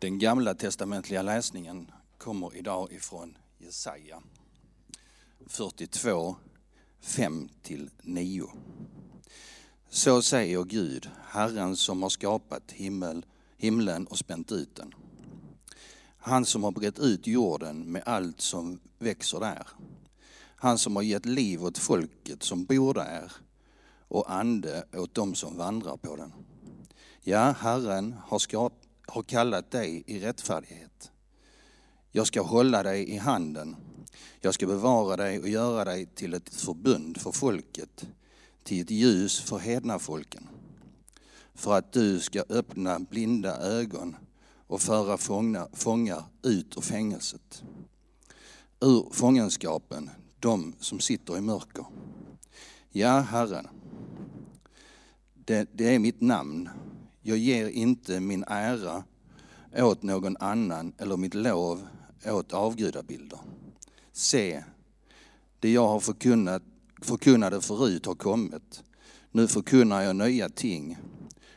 Den 0.00 0.18
gamla 0.18 0.54
testamentliga 0.54 1.22
läsningen 1.22 1.90
kommer 2.18 2.56
idag 2.56 2.92
ifrån 2.92 3.38
Jesaja 3.58 4.22
42, 5.46 6.36
5-9. 7.02 8.48
Så 9.88 10.22
säger 10.22 10.64
Gud, 10.64 11.10
Herren 11.28 11.76
som 11.76 12.02
har 12.02 12.10
skapat 12.10 12.72
himmel, 12.72 13.26
himlen 13.56 14.06
och 14.06 14.18
spänt 14.18 14.52
ut 14.52 14.76
den. 14.76 14.94
Han 16.18 16.44
som 16.44 16.64
har 16.64 16.70
brett 16.70 16.98
ut 16.98 17.26
jorden 17.26 17.92
med 17.92 18.02
allt 18.06 18.40
som 18.40 18.80
växer 18.98 19.40
där. 19.40 19.66
Han 20.56 20.78
som 20.78 20.96
har 20.96 21.02
gett 21.02 21.26
liv 21.26 21.64
åt 21.64 21.78
folket 21.78 22.42
som 22.42 22.64
bor 22.64 22.94
där 22.94 23.32
och 24.08 24.32
ande 24.32 24.84
åt 24.92 25.14
dem 25.14 25.34
som 25.34 25.56
vandrar 25.56 25.96
på 25.96 26.16
den. 26.16 26.32
Ja, 27.20 27.54
Herren 27.60 28.14
har, 28.26 28.38
skapat 28.38 28.87
har 29.08 29.22
kallat 29.22 29.70
dig 29.70 30.04
i 30.06 30.20
rättfärdighet. 30.20 31.10
Jag 32.12 32.26
ska 32.26 32.42
hålla 32.42 32.82
dig 32.82 33.10
i 33.10 33.16
handen. 33.16 33.76
Jag 34.40 34.54
ska 34.54 34.66
bevara 34.66 35.16
dig 35.16 35.40
och 35.40 35.48
göra 35.48 35.84
dig 35.84 36.06
till 36.06 36.34
ett 36.34 36.54
förbund 36.54 37.20
för 37.20 37.32
folket, 37.32 38.06
till 38.62 38.82
ett 38.82 38.90
ljus 38.90 39.40
för 39.40 39.58
hedna 39.58 39.98
folken. 39.98 40.48
För 41.54 41.78
att 41.78 41.92
du 41.92 42.20
ska 42.20 42.44
öppna 42.48 42.98
blinda 42.98 43.56
ögon 43.56 44.16
och 44.66 44.80
föra 44.80 45.16
fångar, 45.16 45.68
fångar 45.72 46.24
ut 46.42 46.76
ur 46.76 46.80
fängelset. 46.80 47.62
Ur 48.80 49.08
fångenskapen, 49.12 50.10
de 50.40 50.74
som 50.80 51.00
sitter 51.00 51.38
i 51.38 51.40
mörker. 51.40 51.84
Ja, 52.90 53.20
Herren, 53.20 53.68
det, 55.34 55.68
det 55.72 55.94
är 55.94 55.98
mitt 55.98 56.20
namn. 56.20 56.68
Jag 57.28 57.38
ger 57.38 57.68
inte 57.68 58.20
min 58.20 58.44
ära 58.46 59.04
åt 59.76 60.02
någon 60.02 60.36
annan 60.36 60.92
eller 60.98 61.16
mitt 61.16 61.34
lov 61.34 61.88
åt 62.26 62.52
avgudabilder. 62.52 63.38
Se, 64.12 64.64
det 65.60 65.72
jag 65.72 65.88
har 65.88 66.00
förkunnat, 66.00 66.62
förkunnade 67.02 67.60
förut 67.60 68.06
har 68.06 68.14
kommit. 68.14 68.82
Nu 69.30 69.48
förkunnar 69.48 70.02
jag 70.02 70.16
nya 70.16 70.48
ting. 70.48 70.98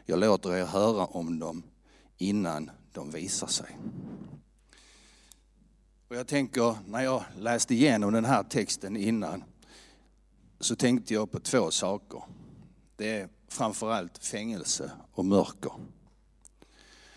Jag 0.05 0.19
låter 0.19 0.55
er 0.55 0.65
höra 0.65 1.05
om 1.05 1.39
dem 1.39 1.63
innan 2.17 2.71
de 2.91 3.11
visar 3.11 3.47
sig. 3.47 3.77
Och 6.07 6.15
jag 6.15 6.27
tänker, 6.27 6.75
när 6.87 7.01
jag 7.01 7.23
läste 7.37 7.73
igenom 7.73 8.13
den 8.13 8.25
här 8.25 8.43
texten 8.43 8.97
innan, 8.97 9.43
så 10.59 10.75
tänkte 10.75 11.13
jag 11.13 11.31
på 11.31 11.39
två 11.39 11.71
saker. 11.71 12.23
Det 13.01 13.09
är 13.09 13.29
framförallt 13.47 14.17
fängelse 14.17 14.91
och 15.11 15.25
mörker. 15.25 15.71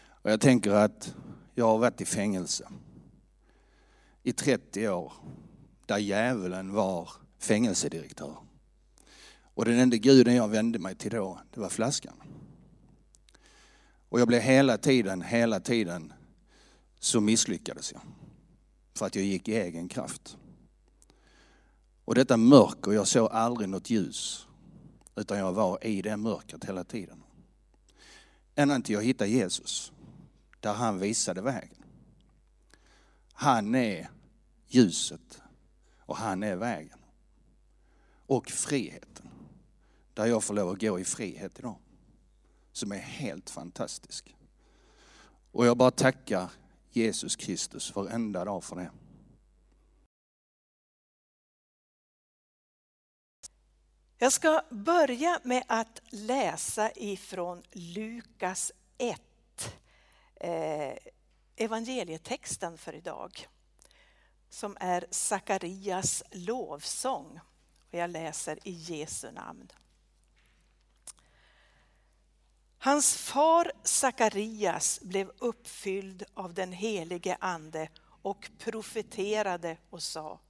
Och 0.06 0.30
jag 0.30 0.40
tänker 0.40 0.70
att 0.70 1.14
jag 1.54 1.66
har 1.66 1.78
varit 1.78 2.00
i 2.00 2.04
fängelse 2.04 2.68
i 4.22 4.32
30 4.32 4.88
år, 4.88 5.12
där 5.86 5.98
djävulen 5.98 6.72
var 6.72 7.10
fängelsedirektör. 7.38 8.36
Och 9.54 9.64
den 9.64 9.78
enda 9.78 9.96
guden 9.96 10.34
jag 10.34 10.48
vände 10.48 10.78
mig 10.78 10.94
till 10.94 11.10
då, 11.10 11.40
det 11.50 11.60
var 11.60 11.68
flaskan. 11.68 12.22
Och 14.08 14.20
jag 14.20 14.28
blev 14.28 14.40
hela 14.40 14.78
tiden, 14.78 15.22
hela 15.22 15.60
tiden 15.60 16.12
så 17.00 17.20
misslyckades 17.20 17.92
jag. 17.92 18.02
För 18.94 19.06
att 19.06 19.14
jag 19.14 19.24
gick 19.24 19.48
i 19.48 19.56
egen 19.56 19.88
kraft. 19.88 20.36
Och 22.04 22.14
detta 22.14 22.36
mörker, 22.36 22.92
jag 22.92 23.06
såg 23.06 23.30
aldrig 23.30 23.68
något 23.68 23.90
ljus. 23.90 24.46
Utan 25.16 25.38
jag 25.38 25.52
var 25.52 25.86
i 25.86 26.02
det 26.02 26.16
mörkret 26.16 26.64
hela 26.64 26.84
tiden. 26.84 27.22
Ända 28.54 28.80
till 28.80 28.94
jag 28.94 29.02
hittade 29.02 29.30
Jesus. 29.30 29.92
Där 30.60 30.72
han 30.72 30.98
visade 30.98 31.42
vägen. 31.42 31.84
Han 33.32 33.74
är 33.74 34.10
ljuset 34.66 35.42
och 35.98 36.16
han 36.16 36.42
är 36.42 36.56
vägen. 36.56 36.98
Och 38.26 38.50
friheten. 38.50 39.28
Där 40.14 40.26
jag 40.26 40.44
får 40.44 40.54
lov 40.54 40.70
att 40.70 40.80
gå 40.80 41.00
i 41.00 41.04
frihet 41.04 41.58
idag 41.58 41.76
som 42.72 42.92
är 42.92 42.98
helt 42.98 43.50
fantastisk. 43.50 44.36
Och 45.52 45.66
jag 45.66 45.76
bara 45.76 45.90
tackar 45.90 46.50
Jesus 46.90 47.36
Kristus 47.36 47.94
varenda 47.94 48.44
dag 48.44 48.64
för 48.64 48.76
det. 48.76 48.90
Jag 54.24 54.32
ska 54.32 54.62
börja 54.70 55.40
med 55.42 55.64
att 55.66 56.02
läsa 56.10 56.90
ifrån 56.94 57.62
Lukas 57.72 58.72
1, 58.98 59.20
eh, 60.34 60.96
evangelietexten 61.56 62.78
för 62.78 62.94
idag, 62.94 63.48
som 64.48 64.76
är 64.80 65.06
Sakarias 65.10 66.22
lovsång. 66.30 67.40
Och 67.90 67.98
jag 67.98 68.10
läser 68.10 68.68
i 68.68 68.70
Jesu 68.70 69.30
namn. 69.30 69.72
Hans 72.78 73.16
far 73.16 73.72
Sakarias 73.82 75.00
blev 75.00 75.30
uppfylld 75.38 76.24
av 76.34 76.54
den 76.54 76.72
helige 76.72 77.36
ande 77.40 77.88
och 78.22 78.50
profeterade 78.58 79.76
och 79.90 80.02
sa 80.02 80.40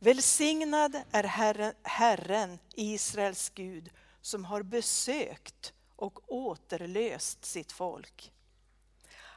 Välsignad 0.00 1.02
är 1.12 1.24
Herren, 1.24 1.74
Herren, 1.82 2.58
Israels 2.74 3.50
Gud, 3.54 3.90
som 4.20 4.44
har 4.44 4.62
besökt 4.62 5.72
och 5.96 6.32
återlöst 6.32 7.44
sitt 7.44 7.72
folk. 7.72 8.32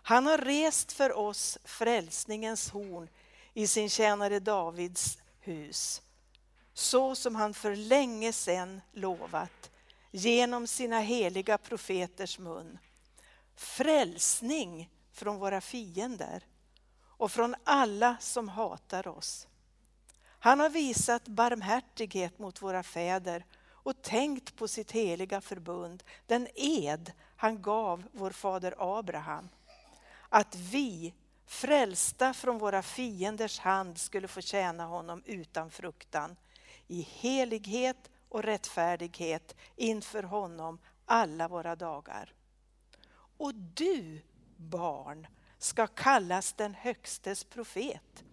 Han 0.04 0.26
har 0.26 0.38
rest 0.38 0.92
för 0.92 1.14
oss 1.18 1.58
frälsningens 1.64 2.70
horn 2.70 3.10
i 3.54 3.68
sin 3.68 3.90
tjänare 3.90 4.40
Davids 4.40 5.18
hus, 5.40 6.02
så 6.74 7.16
som 7.16 7.36
han 7.36 7.54
för 7.54 7.76
länge 7.76 8.34
sedan 8.34 8.82
lovat 8.92 9.72
genom 10.12 10.68
sina 10.68 11.00
heliga 11.00 11.58
profeters 11.58 12.40
mun. 12.40 12.78
Frälsning 13.56 14.90
från 15.12 15.40
våra 15.40 15.62
fiender 15.62 16.46
och 17.02 17.32
från 17.32 17.56
alla 17.64 18.18
som 18.20 18.50
hatar 18.50 19.08
oss. 19.08 19.48
Han 20.44 20.60
har 20.60 20.70
visat 20.70 21.28
barmhärtighet 21.28 22.40
mot 22.40 22.62
våra 22.62 22.84
fäder 22.84 23.46
och 23.70 24.02
tänkt 24.02 24.56
på 24.56 24.68
sitt 24.68 24.92
heliga 24.92 25.42
förbund, 25.42 26.04
den 26.28 26.48
ed 26.56 27.12
han 27.36 27.62
gav 27.62 28.04
vår 28.12 28.32
fader 28.32 28.76
Abraham. 28.78 29.50
Att 30.30 30.56
vi, 30.56 31.14
frälsta 31.46 32.34
från 32.34 32.58
våra 32.58 32.82
fienders 32.82 33.60
hand, 33.60 33.98
skulle 33.98 34.28
få 34.28 34.42
tjäna 34.42 34.86
honom 34.86 35.24
utan 35.26 35.72
fruktan, 35.72 36.36
i 36.88 37.02
helighet 37.02 38.10
och 38.30 38.44
rättfärdighet 38.44 39.56
inför 39.76 40.24
honom 40.24 40.80
alla 41.06 41.48
våra 41.48 41.76
dagar. 41.76 42.34
Och 43.38 43.56
du, 43.56 44.22
barn, 44.58 45.28
ska 45.58 45.88
kallas 45.88 46.54
den 46.54 46.74
Högstes 46.74 47.44
profet. 47.44 48.24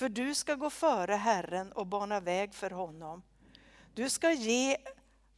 För 0.00 0.08
du 0.08 0.34
ska 0.34 0.54
gå 0.54 0.70
före 0.70 1.14
Herren 1.14 1.72
och 1.72 1.86
bana 1.86 2.20
väg 2.20 2.54
för 2.54 2.70
honom. 2.70 3.22
Du 3.94 4.10
ska 4.10 4.32
ge 4.32 4.76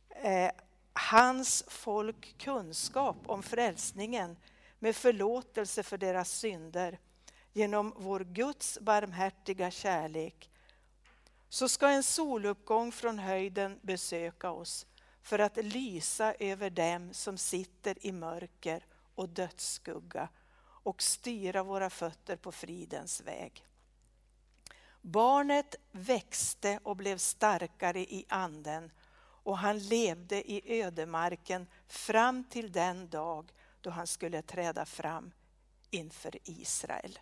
eh, 0.09 0.51
hans 0.93 1.65
folk 1.69 2.39
kunskap 2.39 3.17
om 3.27 3.43
frälsningen 3.43 4.37
med 4.79 4.97
förlåtelse 4.97 5.83
för 5.83 5.99
deras 5.99 6.31
synder 6.31 6.99
genom 7.53 7.95
vår 7.97 8.21
Guds 8.21 8.79
barmhärtiga 8.81 9.71
kärlek 9.71 10.51
så 11.49 11.69
ska 11.69 11.89
en 11.89 12.03
soluppgång 12.03 12.93
från 12.93 13.19
höjden 13.19 13.79
besöka 13.83 14.51
oss 14.51 14.87
för 15.23 15.39
att 15.39 15.57
lysa 15.57 16.35
över 16.39 16.71
dem 16.71 17.15
som 17.15 17.39
sitter 17.39 18.07
i 18.07 18.13
mörker 18.13 18.87
och 19.15 19.29
dödsskugga 19.29 20.29
och 20.63 21.03
styra 21.03 21.63
våra 21.63 21.91
fötter 21.91 22.37
på 22.37 22.53
fridens 22.53 23.21
väg. 23.21 23.65
Barnet 25.03 25.75
växte 25.93 26.81
och 26.83 26.97
blev 26.97 27.19
starkare 27.19 28.01
i 28.01 28.25
anden 28.29 28.91
och 29.45 29.59
han 29.59 29.79
levde 29.79 30.51
i 30.51 30.81
ödemarken 30.83 31.67
fram 31.89 32.45
till 32.45 32.73
den 32.73 33.09
dag 33.09 33.53
då 33.81 33.91
han 33.91 34.07
skulle 34.07 34.43
träda 34.43 34.87
fram 34.87 35.33
inför 35.91 36.39
Israel. 36.45 37.19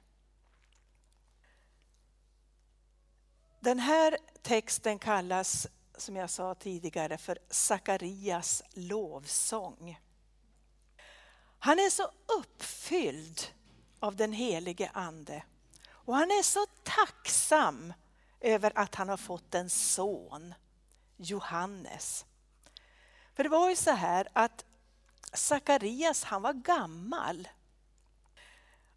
Den 3.60 3.78
här 3.78 4.16
texten 4.42 4.98
kallas, 4.98 5.66
som 5.96 6.16
jag 6.16 6.30
sa 6.30 6.54
tidigare, 6.54 7.18
för 7.18 7.38
Sakarias 7.50 8.62
lovsång. 8.72 10.00
Han 11.58 11.78
är 11.78 11.90
så 11.90 12.10
uppfylld 12.38 13.40
av 13.98 14.16
den 14.16 14.32
helige 14.32 14.90
Ande 14.94 15.42
och 16.04 16.16
han 16.16 16.30
är 16.30 16.42
så 16.42 16.66
tacksam 16.82 17.92
över 18.40 18.72
att 18.74 18.94
han 18.94 19.08
har 19.08 19.16
fått 19.16 19.54
en 19.54 19.70
son, 19.70 20.54
Johannes. 21.16 22.26
För 23.34 23.42
det 23.42 23.50
var 23.50 23.70
ju 23.70 23.76
så 23.76 23.90
här 23.90 24.28
att 24.32 24.64
Sakarias 25.32 26.24
han 26.24 26.42
var 26.42 26.52
gammal. 26.52 27.48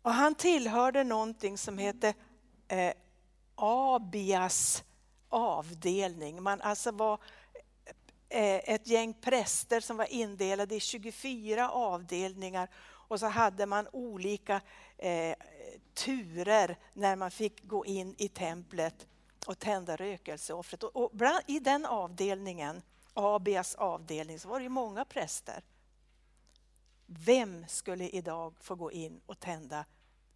Och 0.02 0.14
han 0.14 0.36
tillhörde 0.36 1.04
någonting 1.04 1.58
som 1.58 1.78
hette 1.78 2.14
eh, 2.68 2.94
Abias 3.56 4.84
avdelning. 5.30 6.44
Man 6.44 6.62
alltså 6.62 6.92
var 6.92 7.20
eh, 8.30 8.74
ett 8.74 8.88
gäng 8.88 9.14
präster 9.14 9.80
som 9.80 9.98
var 9.98 10.14
indelade 10.14 10.76
i 10.76 10.80
24 10.80 11.70
avdelningar 11.70 12.70
och 13.14 13.20
så 13.20 13.28
hade 13.28 13.66
man 13.66 13.88
olika 13.92 14.62
eh, 14.98 15.36
turer 15.94 16.78
när 16.94 17.16
man 17.16 17.31
fick 17.31 17.68
gå 17.68 17.86
in 17.86 18.16
i 18.18 18.28
templet 18.28 19.07
och 19.45 19.60
tända 19.60 19.95
rökelseoffret. 19.95 20.84
Och, 20.84 21.10
bland, 21.13 21.44
I 21.48 21.60
den 21.60 21.86
avdelningen, 21.86 22.81
Abias 23.13 23.75
avdelning, 23.75 24.40
så 24.40 24.50
var 24.50 24.60
det 24.60 24.63
ju 24.63 24.69
många 24.69 25.06
präster. 25.06 25.63
Vem 27.06 27.68
skulle 27.68 28.10
idag 28.10 28.54
få 28.60 28.75
gå 28.75 28.92
in 28.92 29.22
och 29.25 29.40
tända 29.40 29.86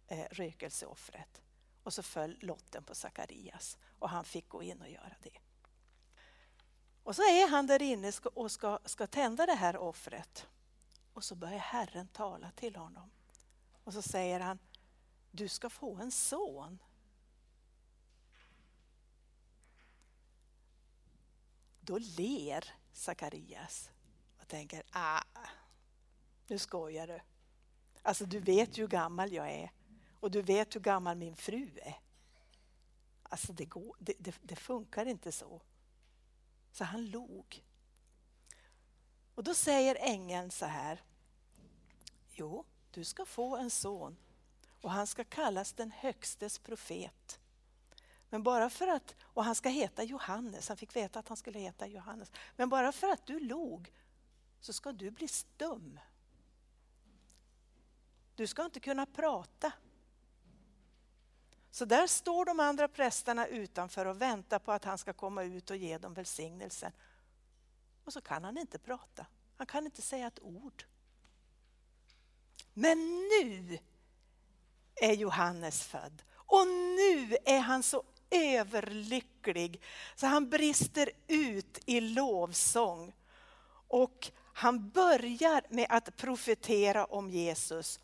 eh, 0.06 0.24
rökelseoffret? 0.30 1.42
Och 1.82 1.92
så 1.92 2.02
föll 2.02 2.38
lotten 2.40 2.84
på 2.84 2.94
Sakarias 2.94 3.78
och 3.98 4.08
han 4.08 4.24
fick 4.24 4.48
gå 4.48 4.62
in 4.62 4.80
och 4.82 4.88
göra 4.88 5.14
det. 5.22 5.38
Och 7.02 7.16
så 7.16 7.22
är 7.22 7.48
han 7.48 7.66
där 7.66 7.82
inne 7.82 8.12
och 8.34 8.50
ska, 8.50 8.78
ska 8.84 9.06
tända 9.06 9.46
det 9.46 9.54
här 9.54 9.76
offret. 9.76 10.46
Och 11.12 11.24
så 11.24 11.34
börjar 11.34 11.58
Herren 11.58 12.08
tala 12.08 12.50
till 12.50 12.76
honom. 12.76 13.10
Och 13.84 13.92
så 13.92 14.02
säger 14.02 14.40
han, 14.40 14.58
du 15.30 15.48
ska 15.48 15.70
få 15.70 15.96
en 15.96 16.10
son. 16.10 16.78
Då 21.80 21.98
ler 21.98 22.74
Sakarias 22.92 23.90
och 24.40 24.48
tänker, 24.48 24.82
ah, 24.90 25.22
nu 26.46 26.58
skojar 26.58 27.06
du. 27.06 27.20
Alltså 28.02 28.26
du 28.26 28.40
vet 28.40 28.78
ju 28.78 28.82
hur 28.82 28.88
gammal 28.88 29.32
jag 29.32 29.50
är 29.50 29.72
och 30.20 30.30
du 30.30 30.42
vet 30.42 30.74
hur 30.74 30.80
gammal 30.80 31.16
min 31.16 31.36
fru 31.36 31.70
är. 31.82 32.00
Alltså 33.22 33.52
det, 33.52 33.64
går, 33.64 33.96
det, 33.98 34.14
det, 34.18 34.34
det 34.42 34.56
funkar 34.56 35.06
inte 35.06 35.32
så. 35.32 35.62
Så 36.72 36.84
han 36.84 37.10
log. 37.10 37.64
Och 39.34 39.44
då 39.44 39.54
säger 39.54 39.96
ängeln 40.00 40.50
så 40.50 40.66
här. 40.66 41.02
Jo, 42.30 42.64
du 42.90 43.04
ska 43.04 43.24
få 43.24 43.56
en 43.56 43.70
son 43.70 44.16
och 44.80 44.90
han 44.90 45.06
ska 45.06 45.24
kallas 45.24 45.72
den 45.72 45.90
högstes 45.90 46.58
profet. 46.58 47.40
Men 48.30 48.42
bara 48.42 48.70
för 48.70 48.88
att, 48.88 49.14
och 49.20 49.44
han 49.44 49.54
ska 49.54 49.68
heta 49.68 50.02
Johannes, 50.02 50.68
han 50.68 50.76
fick 50.76 50.96
veta 50.96 51.18
att 51.18 51.28
han 51.28 51.36
skulle 51.36 51.58
heta 51.58 51.86
Johannes. 51.86 52.32
Men 52.56 52.68
bara 52.68 52.92
för 52.92 53.08
att 53.08 53.26
du 53.26 53.40
log 53.40 53.92
så 54.60 54.72
ska 54.72 54.92
du 54.92 55.10
bli 55.10 55.28
stum. 55.28 56.00
Du 58.34 58.46
ska 58.46 58.64
inte 58.64 58.80
kunna 58.80 59.06
prata. 59.06 59.72
Så 61.70 61.84
där 61.84 62.06
står 62.06 62.44
de 62.44 62.60
andra 62.60 62.88
prästerna 62.88 63.46
utanför 63.46 64.06
och 64.06 64.20
väntar 64.20 64.58
på 64.58 64.72
att 64.72 64.84
han 64.84 64.98
ska 64.98 65.12
komma 65.12 65.42
ut 65.42 65.70
och 65.70 65.76
ge 65.76 65.98
dem 65.98 66.14
välsignelsen. 66.14 66.92
Och 68.04 68.12
så 68.12 68.20
kan 68.20 68.44
han 68.44 68.58
inte 68.58 68.78
prata. 68.78 69.26
Han 69.56 69.66
kan 69.66 69.84
inte 69.84 70.02
säga 70.02 70.26
ett 70.26 70.40
ord. 70.42 70.84
Men 72.74 72.98
nu 73.28 73.78
är 75.00 75.12
Johannes 75.12 75.82
född 75.82 76.22
och 76.34 76.66
nu 76.66 77.36
är 77.44 77.58
han 77.58 77.82
så 77.82 78.02
överlycklig 78.30 79.82
så 80.14 80.26
han 80.26 80.50
brister 80.50 81.10
ut 81.26 81.78
i 81.86 82.00
lovsång. 82.00 83.12
Och 83.88 84.30
han 84.52 84.90
börjar 84.90 85.62
med 85.68 85.86
att 85.90 86.16
profetera 86.16 87.04
om 87.04 87.30
Jesus 87.30 88.00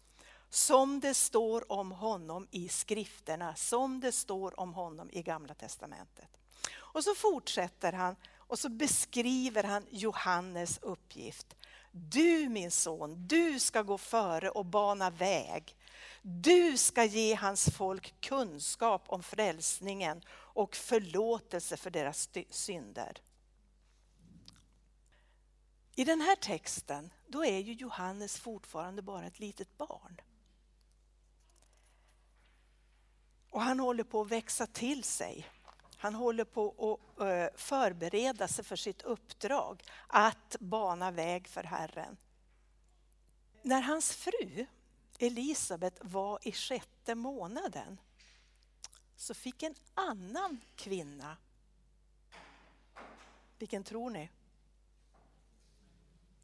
som 0.51 1.01
det 1.01 1.15
står 1.15 1.73
om 1.73 1.93
honom 1.93 2.49
i 2.51 2.69
skrifterna, 2.69 3.55
som 3.55 4.01
det 4.01 4.13
står 4.13 4.61
om 4.61 4.75
honom 4.75 5.11
i 5.13 5.23
Gamla 5.23 5.55
Testamentet. 5.55 6.29
Och 6.77 7.05
så 7.05 7.15
fortsätter 7.15 7.93
han 7.93 8.17
och 8.37 8.59
så 8.59 8.69
beskriver 8.69 9.63
han 9.63 9.87
Johannes 9.91 10.79
uppgift. 10.83 11.55
Du 11.91 12.49
min 12.49 12.71
son, 12.71 13.27
du 13.27 13.61
ska 13.61 13.83
gå 13.83 13.99
före 13.99 14.51
och 14.51 14.65
bana 14.65 15.11
väg. 15.11 15.77
Du 16.27 16.77
ska 16.77 17.05
ge 17.05 17.35
hans 17.35 17.71
folk 17.71 18.21
kunskap 18.21 19.05
om 19.07 19.23
frälsningen 19.23 20.23
och 20.31 20.77
förlåtelse 20.77 21.77
för 21.77 21.91
deras 21.91 22.29
synder. 22.51 23.23
I 25.95 26.05
den 26.05 26.21
här 26.21 26.37
texten, 26.37 27.13
då 27.29 27.45
är 27.45 27.59
ju 27.59 27.73
Johannes 27.73 28.39
fortfarande 28.39 29.03
bara 29.03 29.27
ett 29.27 29.39
litet 29.39 29.77
barn. 29.79 30.21
Och 33.51 33.63
han 33.63 33.81
håller 33.81 34.05
på 34.05 34.21
att 34.21 34.31
växa 34.31 34.67
till 34.67 35.05
sig. 35.05 35.47
Han 35.97 36.15
håller 36.15 36.45
på 36.45 37.01
att 37.19 37.61
förbereda 37.61 38.49
sig 38.49 38.65
för 38.65 38.77
sitt 38.77 39.03
uppdrag 39.03 39.83
att 40.07 40.57
bana 40.61 41.11
väg 41.11 41.49
för 41.49 41.63
Herren. 41.63 42.17
När 43.63 43.81
hans 43.81 44.13
fru 44.13 44.67
Elisabet 45.27 45.99
var 46.01 46.39
i 46.43 46.53
sjätte 46.53 47.15
månaden 47.15 48.01
så 49.17 49.35
fick 49.35 49.63
en 49.63 49.75
annan 49.95 50.61
kvinna, 50.77 51.37
vilken 53.59 53.85
tror 53.85 54.11
ni? 54.11 54.31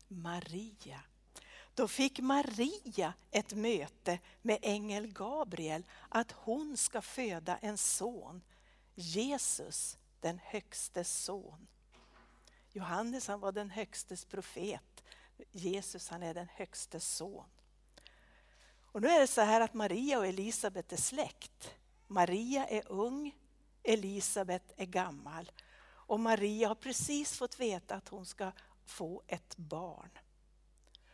Maria 0.08 1.00
då 1.74 1.88
fick 1.88 2.18
Maria 2.18 3.14
ett 3.30 3.54
möte 3.54 4.18
med 4.42 4.58
ängel 4.62 5.06
Gabriel 5.12 5.84
att 6.08 6.32
hon 6.32 6.76
ska 6.76 7.02
föda 7.02 7.56
en 7.56 7.78
son, 7.78 8.42
Jesus, 8.94 9.98
den 10.20 10.38
högstes 10.44 11.22
son. 11.24 11.66
Johannes 12.72 13.28
han 13.28 13.40
var 13.40 13.52
den 13.52 13.70
högstes 13.70 14.24
profet, 14.24 15.04
Jesus 15.52 16.08
han 16.08 16.22
är 16.22 16.34
den 16.34 16.48
högstes 16.54 17.16
son. 17.16 17.44
Och 18.92 19.02
nu 19.02 19.08
är 19.08 19.20
det 19.20 19.26
så 19.26 19.40
här 19.40 19.60
att 19.60 19.74
Maria 19.74 20.18
och 20.18 20.26
Elisabet 20.26 20.92
är 20.92 20.96
släkt. 20.96 21.74
Maria 22.06 22.66
är 22.66 22.82
ung, 22.92 23.34
Elisabet 23.82 24.72
är 24.76 24.86
gammal. 24.86 25.50
Och 25.88 26.20
Maria 26.20 26.68
har 26.68 26.74
precis 26.74 27.38
fått 27.38 27.60
veta 27.60 27.94
att 27.94 28.08
hon 28.08 28.26
ska 28.26 28.52
få 28.86 29.22
ett 29.26 29.56
barn. 29.56 30.10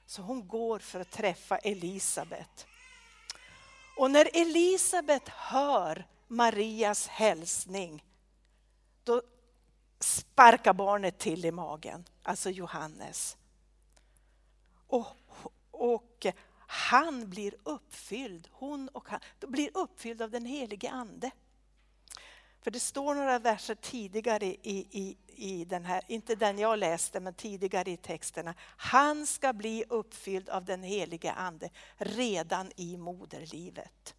Så 0.06 0.22
hon 0.22 0.48
går 0.48 0.78
för 0.78 1.00
att 1.00 1.10
träffa 1.10 1.58
Elisabet. 1.58 2.66
Och 3.96 4.10
när 4.10 4.28
Elisabet 4.32 5.28
hör 5.28 6.06
Marias 6.28 7.06
hälsning, 7.06 8.04
då 9.04 9.22
sparkar 10.00 10.72
barnet 10.72 11.18
till 11.18 11.44
i 11.44 11.50
magen, 11.50 12.04
alltså 12.22 12.50
Johannes. 12.50 13.36
Och, 14.86 15.06
och 15.70 16.26
han 16.66 17.30
blir 17.30 17.54
uppfylld, 17.62 18.48
hon 18.52 18.88
och 18.88 19.08
han, 19.08 19.20
blir 19.40 19.70
uppfylld 19.74 20.22
av 20.22 20.30
den 20.30 20.46
helige 20.46 20.90
Ande. 20.90 21.30
För 22.60 22.70
det 22.70 22.80
står 22.80 23.14
några 23.14 23.38
verser 23.38 23.74
tidigare 23.74 24.46
i, 24.46 24.86
i, 24.90 25.16
i 25.26 25.64
den 25.64 25.84
här, 25.84 26.02
inte 26.06 26.34
den 26.34 26.58
jag 26.58 26.78
läste, 26.78 27.20
men 27.20 27.34
tidigare 27.34 27.90
i 27.90 27.96
texterna. 27.96 28.54
Han 28.76 29.26
ska 29.26 29.52
bli 29.52 29.84
uppfylld 29.88 30.48
av 30.48 30.64
den 30.64 30.82
helige 30.82 31.32
Ande 31.32 31.70
redan 31.96 32.72
i 32.76 32.96
moderlivet. 32.96 34.14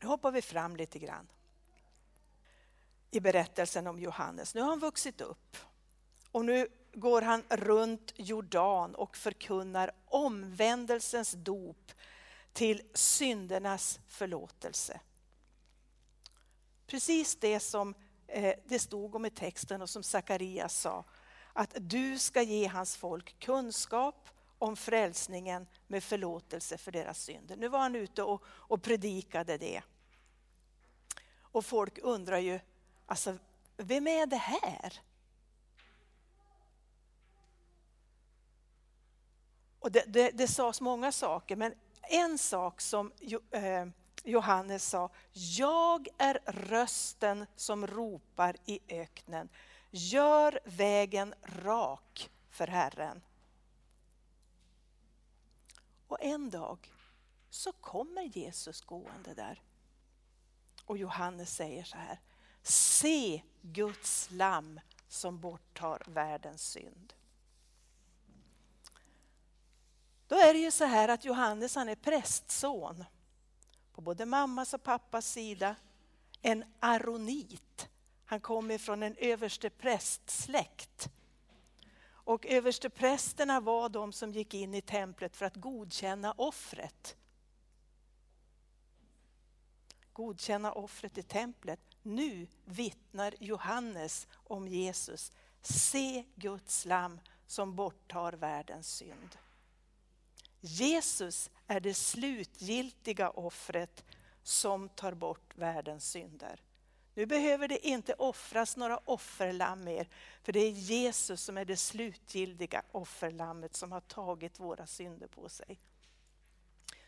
Nu 0.00 0.06
hoppar 0.08 0.32
vi 0.32 0.42
fram 0.42 0.76
lite 0.76 0.98
grann 0.98 1.28
i 3.10 3.20
berättelsen 3.20 3.86
om 3.86 3.98
Johannes. 4.00 4.54
Nu 4.54 4.60
har 4.60 4.68
han 4.68 4.78
vuxit 4.78 5.20
upp 5.20 5.56
och 6.32 6.44
nu 6.44 6.68
går 7.00 7.22
han 7.22 7.42
runt 7.48 8.12
Jordan 8.16 8.94
och 8.94 9.16
förkunnar 9.16 9.90
omvändelsens 10.06 11.32
dop 11.32 11.92
till 12.52 12.82
syndernas 12.94 14.00
förlåtelse. 14.08 15.00
Precis 16.86 17.36
det 17.36 17.60
som 17.60 17.94
eh, 18.26 18.54
det 18.64 18.78
stod 18.78 19.14
om 19.14 19.26
i 19.26 19.30
texten 19.30 19.82
och 19.82 19.90
som 19.90 20.02
Sakarias 20.02 20.80
sa. 20.80 21.04
Att 21.52 21.74
du 21.76 22.18
ska 22.18 22.42
ge 22.42 22.66
hans 22.66 22.96
folk 22.96 23.38
kunskap 23.38 24.28
om 24.58 24.76
frälsningen 24.76 25.66
med 25.86 26.04
förlåtelse 26.04 26.78
för 26.78 26.92
deras 26.92 27.22
synder. 27.22 27.56
Nu 27.56 27.68
var 27.68 27.78
han 27.78 27.96
ute 27.96 28.22
och, 28.22 28.42
och 28.46 28.82
predikade 28.82 29.58
det. 29.58 29.82
Och 31.40 31.64
folk 31.64 31.98
undrar 32.02 32.38
ju, 32.38 32.60
alltså 33.06 33.38
vem 33.76 34.06
är 34.06 34.26
det 34.26 34.36
här? 34.36 35.00
Och 39.88 39.92
det, 39.92 40.04
det, 40.06 40.30
det 40.30 40.48
sades 40.48 40.80
många 40.80 41.12
saker, 41.12 41.56
men 41.56 41.74
en 42.02 42.38
sak 42.38 42.80
som 42.80 43.12
eh, 43.50 43.86
Johannes 44.24 44.88
sa, 44.88 45.10
jag 45.32 46.08
är 46.18 46.38
rösten 46.46 47.46
som 47.56 47.86
ropar 47.86 48.56
i 48.64 48.80
öknen. 48.88 49.48
Gör 49.90 50.60
vägen 50.64 51.34
rak 51.42 52.30
för 52.50 52.66
Herren. 52.66 53.22
Och 56.06 56.22
en 56.22 56.50
dag 56.50 56.92
så 57.50 57.72
kommer 57.72 58.22
Jesus 58.22 58.80
gående 58.80 59.34
där. 59.34 59.62
Och 60.84 60.98
Johannes 60.98 61.54
säger 61.54 61.84
så 61.84 61.96
här, 61.96 62.20
se 62.62 63.42
Guds 63.62 64.28
lamm 64.30 64.80
som 65.08 65.40
borttar 65.40 66.02
världens 66.06 66.70
synd. 66.70 67.14
Då 70.28 70.36
är 70.36 70.52
det 70.52 70.58
ju 70.58 70.70
så 70.70 70.84
här 70.84 71.08
att 71.08 71.24
Johannes 71.24 71.74
han 71.74 71.88
är 71.88 71.94
prästson 71.94 73.04
på 73.92 74.00
både 74.00 74.26
mammas 74.26 74.74
och 74.74 74.82
pappas 74.82 75.32
sida. 75.32 75.76
En 76.42 76.64
aronit. 76.80 77.88
Han 78.24 78.40
kommer 78.40 78.78
från 78.78 79.02
en 79.02 79.16
överste 79.18 79.70
prästsläkt. 79.70 81.08
Och 82.08 82.46
översteprästerna 82.46 83.60
var 83.60 83.88
de 83.88 84.12
som 84.12 84.32
gick 84.32 84.54
in 84.54 84.74
i 84.74 84.80
templet 84.80 85.36
för 85.36 85.46
att 85.46 85.56
godkänna 85.56 86.32
offret. 86.32 87.16
Godkänna 90.12 90.72
offret 90.72 91.18
i 91.18 91.22
templet. 91.22 91.80
Nu 92.02 92.46
vittnar 92.64 93.34
Johannes 93.40 94.26
om 94.32 94.68
Jesus. 94.68 95.32
Se 95.62 96.24
Guds 96.34 96.84
lam 96.84 97.20
som 97.46 97.76
borttar 97.76 98.32
världens 98.32 98.88
synd. 98.96 99.38
Jesus 100.60 101.50
är 101.66 101.80
det 101.80 101.94
slutgiltiga 101.94 103.30
offret 103.30 104.04
som 104.42 104.88
tar 104.88 105.14
bort 105.14 105.54
världens 105.54 106.10
synder. 106.10 106.62
Nu 107.14 107.26
behöver 107.26 107.68
det 107.68 107.86
inte 107.86 108.14
offras 108.14 108.76
några 108.76 108.98
offerlamm 108.98 109.84
mer, 109.84 110.08
för 110.42 110.52
det 110.52 110.60
är 110.60 110.70
Jesus 110.70 111.42
som 111.42 111.58
är 111.58 111.64
det 111.64 111.76
slutgiltiga 111.76 112.82
offerlammet 112.92 113.76
som 113.76 113.92
har 113.92 114.00
tagit 114.00 114.60
våra 114.60 114.86
synder 114.86 115.26
på 115.26 115.48
sig. 115.48 115.80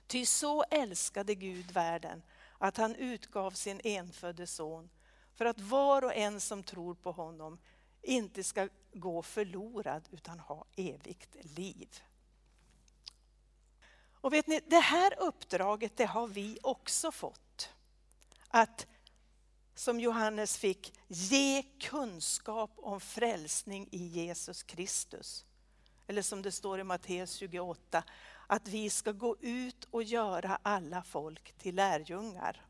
Ty 0.06 0.26
så 0.26 0.62
älskade 0.62 1.34
Gud 1.34 1.70
världen 1.70 2.22
att 2.58 2.76
han 2.76 2.94
utgav 2.94 3.50
sin 3.50 3.80
enfödde 3.84 4.46
son 4.46 4.90
för 5.34 5.44
att 5.44 5.60
var 5.60 6.04
och 6.04 6.14
en 6.14 6.40
som 6.40 6.62
tror 6.62 6.94
på 6.94 7.12
honom 7.12 7.58
inte 8.02 8.44
ska 8.44 8.68
gå 8.92 9.22
förlorad 9.22 10.08
utan 10.10 10.40
ha 10.40 10.64
evigt 10.76 11.36
liv. 11.40 11.88
Och 14.20 14.32
vet 14.32 14.46
ni, 14.46 14.60
det 14.66 14.80
här 14.80 15.14
uppdraget 15.18 15.96
det 15.96 16.04
har 16.04 16.26
vi 16.26 16.58
också 16.62 17.12
fått. 17.12 17.68
Att 18.48 18.86
som 19.74 20.00
Johannes 20.00 20.56
fick, 20.56 20.92
ge 21.08 21.62
kunskap 21.62 22.70
om 22.76 23.00
frälsning 23.00 23.88
i 23.90 24.06
Jesus 24.06 24.62
Kristus. 24.62 25.44
Eller 26.06 26.22
som 26.22 26.42
det 26.42 26.52
står 26.52 26.80
i 26.80 26.84
Matteus 26.84 27.34
28, 27.34 28.02
att 28.46 28.68
vi 28.68 28.90
ska 28.90 29.12
gå 29.12 29.36
ut 29.40 29.88
och 29.90 30.02
göra 30.02 30.58
alla 30.62 31.02
folk 31.02 31.52
till 31.52 31.74
lärjungar. 31.74 32.66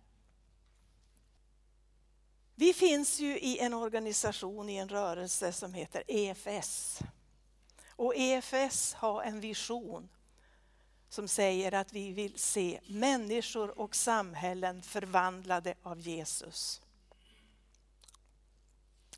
Vi 2.54 2.72
finns 2.72 3.20
ju 3.20 3.38
i 3.38 3.58
en 3.58 3.74
organisation, 3.74 4.68
i 4.68 4.76
en 4.76 4.88
rörelse 4.88 5.52
som 5.52 5.74
heter 5.74 6.02
EFS. 6.06 7.00
Och 7.96 8.14
EFS 8.16 8.94
har 8.94 9.22
en 9.22 9.40
vision 9.40 10.08
som 11.10 11.28
säger 11.28 11.74
att 11.74 11.92
vi 11.92 12.12
vill 12.12 12.38
se 12.38 12.80
människor 12.86 13.78
och 13.78 13.94
samhällen 13.94 14.82
förvandlade 14.82 15.74
av 15.82 16.00
Jesus. 16.00 16.82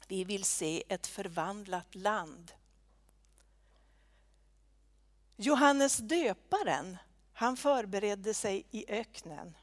Vi 0.09 0.25
vill 0.25 0.45
se 0.45 0.83
ett 0.89 1.07
förvandlat 1.07 1.95
land. 1.95 2.53
Johannes 5.37 5.97
döparen, 5.97 6.97
han 7.33 7.57
förberedde 7.57 8.35
sig 8.35 8.67
i 8.71 8.85
öknen. 8.89 9.57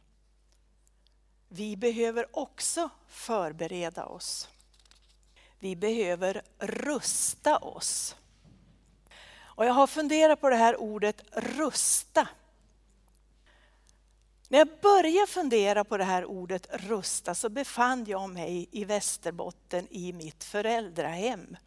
Vi 1.47 1.77
behöver 1.77 2.37
också 2.37 2.89
förbereda 3.07 4.05
oss. 4.05 4.49
Vi 5.59 5.75
behöver 5.75 6.41
rusta 6.59 7.57
oss. 7.57 8.15
Och 9.59 9.65
jag 9.65 9.73
har 9.73 9.87
funderat 9.87 10.41
på 10.41 10.49
det 10.49 10.55
här 10.55 10.81
ordet 10.81 11.23
rusta. 11.31 12.27
När 14.49 14.57
jag 14.57 14.67
började 14.81 15.27
fundera 15.27 15.83
på 15.83 15.97
det 15.97 16.03
här 16.03 16.25
ordet 16.25 16.67
rusta 16.71 17.35
så 17.35 17.49
befann 17.49 18.05
jag 18.05 18.29
mig 18.29 18.69
i 18.71 18.85
Västerbotten 18.85 19.87
i 19.91 20.13
mitt 20.13 20.43
föräldrahem. 20.43 21.57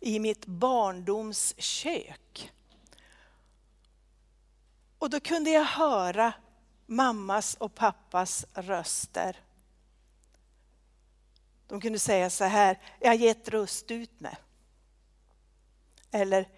I 0.00 0.18
mitt 0.18 0.46
barndoms 0.46 1.54
kök. 1.58 2.52
Och 4.98 5.10
då 5.10 5.20
kunde 5.20 5.50
jag 5.50 5.64
höra 5.64 6.32
mammas 6.86 7.54
och 7.54 7.74
pappas 7.74 8.46
röster. 8.54 9.40
De 11.68 11.80
kunde 11.80 11.98
säga 11.98 12.30
så 12.30 12.44
här, 12.44 12.78
jag 13.00 13.08
har 13.08 13.14
gett 13.14 13.48
rust 13.48 13.90
ut 13.90 14.20
med. 14.20 14.36
Eller, 16.10 16.48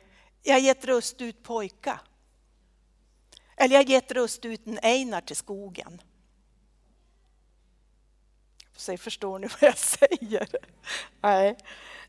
jag 0.43 0.55
har 0.55 0.61
gett 0.61 0.85
röst 0.85 1.21
ut 1.21 1.43
pojka. 1.43 2.01
Eller 3.57 3.75
jag 3.75 3.85
har 3.85 3.91
gett 3.91 4.13
röst 4.13 4.45
ut 4.45 4.67
en 4.67 4.79
Einar 4.83 5.21
till 5.21 5.37
skogen. 5.37 6.03
Så 8.77 8.97
förstår 8.97 9.39
ni 9.39 9.47
vad 9.47 9.63
jag 9.63 9.79
säger? 10.19 10.49
Nej. 11.21 11.57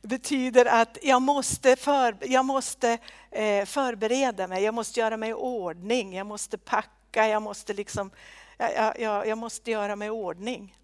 Det 0.02 0.08
betyder 0.08 0.66
att 0.66 0.98
jag 1.02 1.22
måste, 1.22 1.76
för, 1.76 2.18
jag 2.22 2.46
måste 2.46 2.98
eh, 3.32 3.66
förbereda 3.66 4.48
mig, 4.48 4.64
jag 4.64 4.74
måste 4.74 5.00
göra 5.00 5.18
mig 5.18 5.30
i 5.30 5.34
ordning, 5.34 6.16
jag 6.16 6.28
måste 6.28 6.58
packa, 6.58 7.28
jag 7.28 7.42
måste, 7.42 7.74
liksom, 7.74 8.12
jag, 8.58 9.00
jag, 9.00 9.28
jag 9.28 9.38
måste 9.38 9.72
göra 9.72 9.96
mig 9.96 10.08
i 10.08 10.12
ordning. 10.12 10.78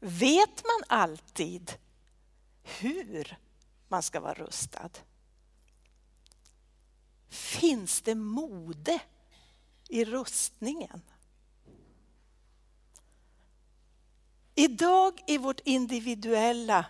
Vet 0.00 0.64
man 0.64 0.98
alltid 0.98 1.72
hur 2.62 3.36
man 3.92 4.02
ska 4.02 4.20
vara 4.20 4.34
rustad? 4.34 4.90
Finns 7.28 8.02
det 8.02 8.14
mode 8.14 9.00
i 9.88 10.04
rustningen? 10.04 11.02
Idag 14.54 15.20
i 15.26 15.38
vårt 15.38 15.60
individuella, 15.64 16.86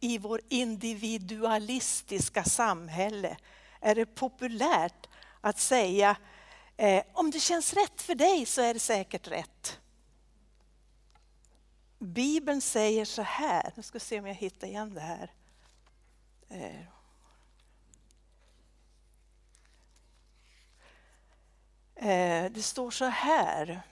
i 0.00 0.18
vår 0.18 0.40
individualistiska 0.48 2.44
samhälle 2.44 3.36
är 3.80 3.94
det 3.94 4.06
populärt 4.06 5.08
att 5.40 5.58
säga 5.58 6.16
eh, 6.76 7.02
om 7.12 7.30
det 7.30 7.40
känns 7.40 7.74
rätt 7.74 8.02
för 8.02 8.14
dig 8.14 8.46
så 8.46 8.62
är 8.62 8.74
det 8.74 8.80
säkert 8.80 9.28
rätt. 9.28 9.80
Bibeln 11.98 12.60
säger 12.60 13.04
så 13.04 13.22
här, 13.22 13.72
nu 13.76 13.82
ska 13.82 13.98
vi 13.98 14.04
se 14.04 14.18
om 14.18 14.26
jag 14.26 14.34
hittar 14.34 14.66
igen 14.66 14.94
det 14.94 15.00
här. 15.00 15.30
Eh. 16.48 16.80
Eh, 21.94 22.50
det 22.50 22.62
står 22.62 22.90
så 22.90 23.04
här. 23.04 23.82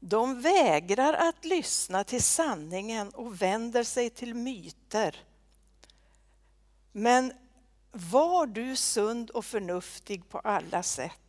De 0.00 0.42
vägrar 0.42 1.12
att 1.14 1.44
lyssna 1.44 2.04
till 2.04 2.22
sanningen 2.22 3.10
och 3.10 3.42
vänder 3.42 3.84
sig 3.84 4.10
till 4.10 4.34
myter. 4.34 5.16
Men 6.92 7.32
var 7.90 8.46
du 8.46 8.76
sund 8.76 9.30
och 9.30 9.44
förnuftig 9.44 10.28
på 10.28 10.38
alla 10.38 10.82
sätt. 10.82 11.21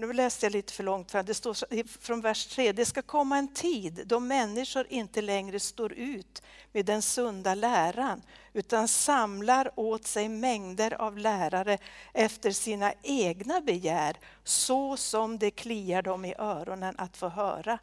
Nu 0.00 0.12
läste 0.12 0.46
jag 0.46 0.52
lite 0.52 0.72
för 0.72 0.84
långt 0.84 1.10
fram. 1.10 1.26
Det 1.26 1.34
står 1.34 1.84
från 2.00 2.20
vers 2.20 2.46
3. 2.46 2.72
Det 2.72 2.84
ska 2.84 3.02
komma 3.02 3.38
en 3.38 3.54
tid 3.54 4.02
då 4.06 4.20
människor 4.20 4.86
inte 4.90 5.22
längre 5.22 5.60
står 5.60 5.92
ut 5.92 6.42
med 6.72 6.86
den 6.86 7.02
sunda 7.02 7.54
läran 7.54 8.22
utan 8.52 8.88
samlar 8.88 9.72
åt 9.76 10.06
sig 10.06 10.28
mängder 10.28 10.94
av 10.94 11.18
lärare 11.18 11.78
efter 12.12 12.50
sina 12.50 12.92
egna 13.02 13.60
begär 13.60 14.16
så 14.44 14.96
som 14.96 15.38
det 15.38 15.50
kliar 15.50 16.02
dem 16.02 16.24
i 16.24 16.34
öronen 16.38 16.94
att 16.98 17.16
få 17.16 17.28
höra. 17.28 17.78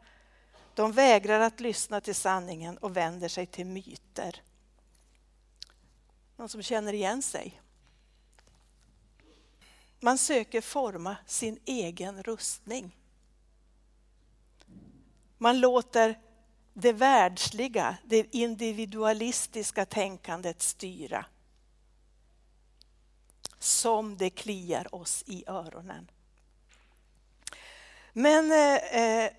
De 0.74 0.92
vägrar 0.92 1.40
att 1.40 1.60
lyssna 1.60 2.02
till 2.02 2.16
sanningen 2.16 2.78
och 2.78 2.98
vänder 2.98 3.28
sig 3.28 3.46
till 3.46 3.66
myter. 3.66 4.42
Någon 6.36 6.50
som 6.50 6.62
känner 6.62 6.94
igen 6.94 7.22
sig? 7.22 7.62
Man 10.08 10.18
söker 10.18 10.62
forma 10.62 11.18
sin 11.26 11.60
egen 11.66 12.24
rustning. 12.24 12.96
Man 15.38 15.60
låter 15.60 16.20
det 16.74 16.94
världsliga, 16.94 17.98
det 18.06 18.36
individualistiska 18.36 19.86
tänkandet 19.86 20.62
styra. 20.62 21.26
Som 23.60 24.18
det 24.18 24.30
kliar 24.30 24.96
oss 24.96 25.24
i 25.28 25.44
öronen. 25.48 26.12
Men 28.14 28.52
eh, 28.52 28.76
eh 28.76 29.32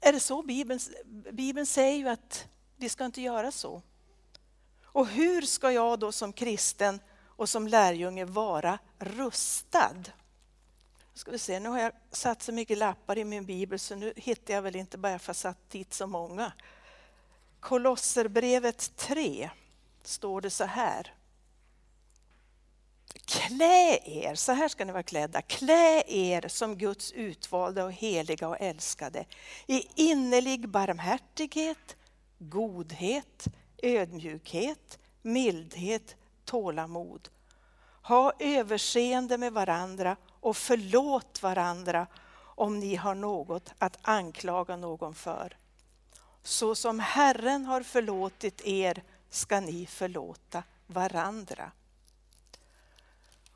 är 0.00 0.12
det 0.12 0.20
så 0.20 0.42
Bibeln, 0.42 0.80
Bibeln 1.32 1.66
säger 1.66 1.98
ju 1.98 2.08
att 2.08 2.48
vi 2.76 2.88
ska 2.88 3.04
inte 3.04 3.22
göra 3.22 3.52
så. 3.52 3.82
Och 4.82 5.06
hur 5.06 5.42
ska 5.42 5.72
jag 5.72 5.98
då 5.98 6.12
som 6.12 6.32
kristen 6.32 7.00
och 7.40 7.48
som 7.48 7.68
lärjunge 7.68 8.24
vara 8.24 8.78
rustad. 8.98 9.96
Ska 11.14 11.30
vi 11.30 11.38
se, 11.38 11.60
nu 11.60 11.68
har 11.68 11.78
jag 11.78 11.92
satt 12.10 12.42
så 12.42 12.52
mycket 12.52 12.78
lappar 12.78 13.18
i 13.18 13.24
min 13.24 13.44
bibel 13.44 13.78
så 13.78 13.94
nu 13.94 14.12
hittar 14.16 14.54
jag 14.54 14.62
väl 14.62 14.76
inte 14.76 14.98
bara 14.98 15.18
för 15.18 15.30
att 15.32 15.36
jag 15.36 15.36
satt 15.36 15.70
dit 15.70 15.94
så 15.94 16.06
många. 16.06 16.52
Kolosserbrevet 17.60 18.96
3 18.96 19.50
står 20.02 20.40
det 20.40 20.50
så 20.50 20.64
här. 20.64 21.14
Klä 23.24 23.98
er, 24.04 24.34
så 24.34 24.52
här 24.52 24.68
ska 24.68 24.84
ni 24.84 24.92
vara 24.92 25.02
klädda, 25.02 25.42
klä 25.42 26.02
er 26.06 26.48
som 26.48 26.78
Guds 26.78 27.12
utvalda 27.12 27.84
och 27.84 27.92
heliga 27.92 28.48
och 28.48 28.60
älskade 28.60 29.24
i 29.66 30.02
innerlig 30.10 30.68
barmhärtighet, 30.68 31.96
godhet, 32.38 33.44
ödmjukhet, 33.82 34.98
mildhet, 35.22 36.16
tålamod. 36.50 37.28
Ha 38.02 38.32
överseende 38.38 39.38
med 39.38 39.52
varandra 39.52 40.16
och 40.40 40.56
förlåt 40.56 41.42
varandra 41.42 42.06
om 42.38 42.78
ni 42.78 42.96
har 42.96 43.14
något 43.14 43.72
att 43.78 43.98
anklaga 44.02 44.76
någon 44.76 45.14
för. 45.14 45.56
Så 46.42 46.74
som 46.74 47.00
Herren 47.00 47.64
har 47.64 47.82
förlåtit 47.82 48.60
er 48.64 49.02
ska 49.30 49.60
ni 49.60 49.86
förlåta 49.86 50.62
varandra. 50.86 51.72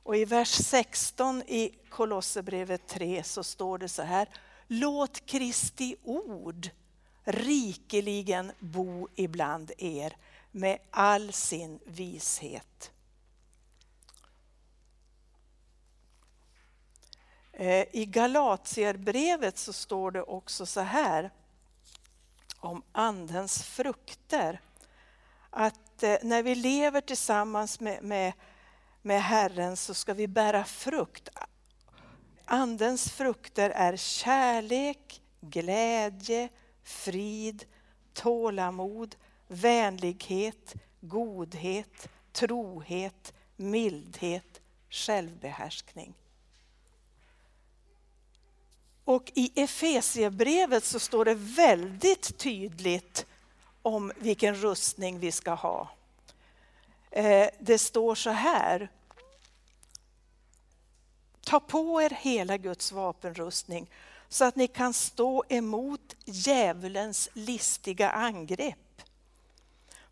Och 0.03 0.17
i 0.17 0.25
vers 0.25 0.51
16 0.51 1.43
i 1.43 1.71
Kolosserbrevet 1.89 2.87
3 2.87 3.23
så 3.23 3.45
står 3.45 3.79
det 3.79 3.89
så 3.89 4.03
här. 4.03 4.29
Låt 4.67 5.27
Kristi 5.27 5.97
ord 6.05 6.69
rikeligen 7.25 8.53
bo 8.59 9.09
ibland 9.15 9.73
er 9.79 10.17
med 10.55 10.79
all 10.91 11.33
sin 11.33 11.81
vishet. 11.85 12.93
Eh, 17.53 17.87
I 17.93 18.07
Galatierbrevet 18.07 19.59
så 19.59 19.73
står 19.73 20.11
det 20.11 20.23
också 20.23 20.67
så 20.67 20.81
här 20.81 21.31
om 22.57 22.83
Andens 22.93 23.63
frukter. 23.63 24.61
Att 25.51 26.03
eh, 26.03 26.17
när 26.23 26.43
vi 26.43 26.55
lever 26.55 27.01
tillsammans 27.01 27.81
med, 27.81 28.03
med, 28.03 28.33
med 29.03 29.23
Herren 29.23 29.77
så 29.77 29.95
ska 29.95 30.15
vi 30.15 30.29
bära 30.29 30.65
frukt. 30.65 31.29
Andens 32.45 33.11
frukter 33.11 33.71
är 33.71 33.97
kärlek, 33.97 35.23
glädje, 35.41 36.49
frid, 36.83 37.65
tålamod, 38.13 39.17
vänlighet, 39.49 40.75
godhet, 41.01 42.09
trohet, 42.33 43.33
mildhet, 43.57 44.61
självbehärskning. 44.91 46.15
Och 49.05 49.33
i 49.35 49.63
Efesiebrevet 49.63 50.85
så 50.85 50.99
står 50.99 51.25
det 51.25 51.35
väldigt 51.35 52.39
tydligt 52.39 53.27
om 53.83 54.13
vilken 54.17 54.55
rustning 54.55 55.19
vi 55.19 55.33
ska 55.33 55.55
ha. 55.55 55.91
Eh, 57.11 57.49
det 57.59 57.79
står 57.79 58.15
så 58.15 58.31
här. 58.31 58.89
Ta 61.41 61.61
på 61.61 62.03
er 62.03 62.11
hela 62.11 62.57
Guds 62.57 62.93
vapenrustning 62.93 63.91
så 64.29 64.45
att 64.45 64.57
ni 64.57 64.67
kan 64.67 64.95
stå 64.95 65.45
emot 65.49 66.17
djävulens 66.25 67.29
listiga 67.33 68.11
angrepp. 68.11 68.84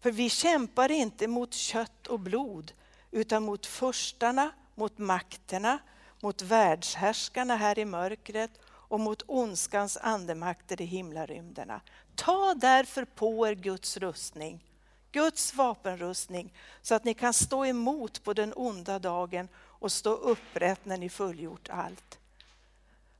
För 0.02 0.10
vi 0.10 0.30
kämpar 0.30 0.90
inte 0.90 1.26
mot 1.26 1.54
kött 1.54 2.06
och 2.06 2.20
blod 2.20 2.72
utan 3.10 3.42
mot 3.42 3.66
förstarna, 3.66 4.50
mot 4.74 4.98
makterna, 4.98 5.78
mot 6.20 6.42
världshärskarna 6.42 7.56
här 7.56 7.78
i 7.78 7.84
mörkret 7.84 8.50
och 8.64 9.00
mot 9.00 9.22
ondskans 9.26 9.96
andemakter 9.96 10.82
i 10.82 10.84
himlarymderna. 10.84 11.80
Ta 12.14 12.54
därför 12.54 13.04
på 13.04 13.48
er 13.48 13.54
Guds 13.54 13.96
rustning, 13.96 14.64
Guds 15.12 15.54
vapenrustning, 15.54 16.52
så 16.82 16.94
att 16.94 17.04
ni 17.04 17.14
kan 17.14 17.32
stå 17.32 17.66
emot 17.66 18.24
på 18.24 18.32
den 18.32 18.52
onda 18.56 18.98
dagen 18.98 19.48
och 19.56 19.92
stå 19.92 20.10
upprätt 20.14 20.84
när 20.84 20.96
ni 20.96 21.08
fullgjort 21.08 21.68
allt. 21.68 22.18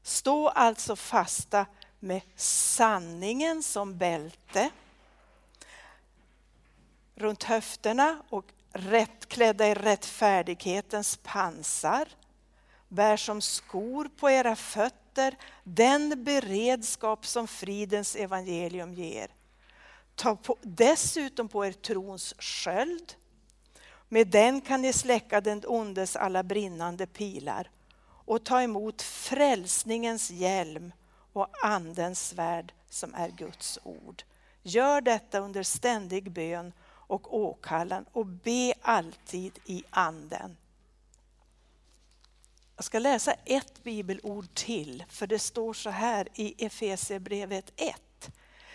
Stå 0.02 0.48
alltså 0.48 0.96
fasta 0.96 1.66
med 2.00 2.20
sanningen 2.36 3.62
som 3.62 3.98
bälte 3.98 4.70
runt 7.14 7.44
höfterna 7.44 8.22
och 8.28 8.44
rätt, 8.72 9.28
klädda 9.28 9.68
i 9.68 9.74
rättfärdighetens 9.74 11.18
pansar. 11.22 12.08
Bär 12.88 13.16
som 13.16 13.40
skor 13.40 14.10
på 14.16 14.30
era 14.30 14.56
fötter 14.56 15.36
den 15.64 16.24
beredskap 16.24 17.26
som 17.26 17.48
fridens 17.48 18.16
evangelium 18.16 18.94
ger. 18.94 19.28
Ta 20.14 20.36
på, 20.36 20.56
dessutom 20.62 21.48
på 21.48 21.66
er 21.66 21.72
trons 21.72 22.34
sköld. 22.38 23.14
Med 24.08 24.28
den 24.28 24.60
kan 24.60 24.82
ni 24.82 24.92
släcka 24.92 25.40
den 25.40 25.62
ondes 25.66 26.16
alla 26.16 26.42
brinnande 26.42 27.06
pilar 27.06 27.70
och 28.24 28.44
ta 28.44 28.62
emot 28.62 29.02
frälsningens 29.02 30.30
hjälm 30.30 30.92
och 31.32 31.48
andens 31.64 32.28
svärd 32.28 32.72
som 32.88 33.14
är 33.14 33.28
Guds 33.28 33.78
ord. 33.82 34.22
Gör 34.62 35.00
detta 35.00 35.38
under 35.38 35.62
ständig 35.62 36.30
bön 36.30 36.72
och 37.12 37.36
åkallan 37.36 38.04
och 38.12 38.26
be 38.26 38.74
alltid 38.82 39.58
i 39.64 39.84
anden. 39.90 40.56
Jag 42.76 42.84
ska 42.84 42.98
läsa 42.98 43.32
ett 43.32 43.82
bibelord 43.82 44.54
till, 44.54 45.04
för 45.08 45.26
det 45.26 45.38
står 45.38 45.72
så 45.72 45.90
här 45.90 46.28
i 46.34 46.66
Efesierbrevet 46.66 47.72
1. 47.76 48.30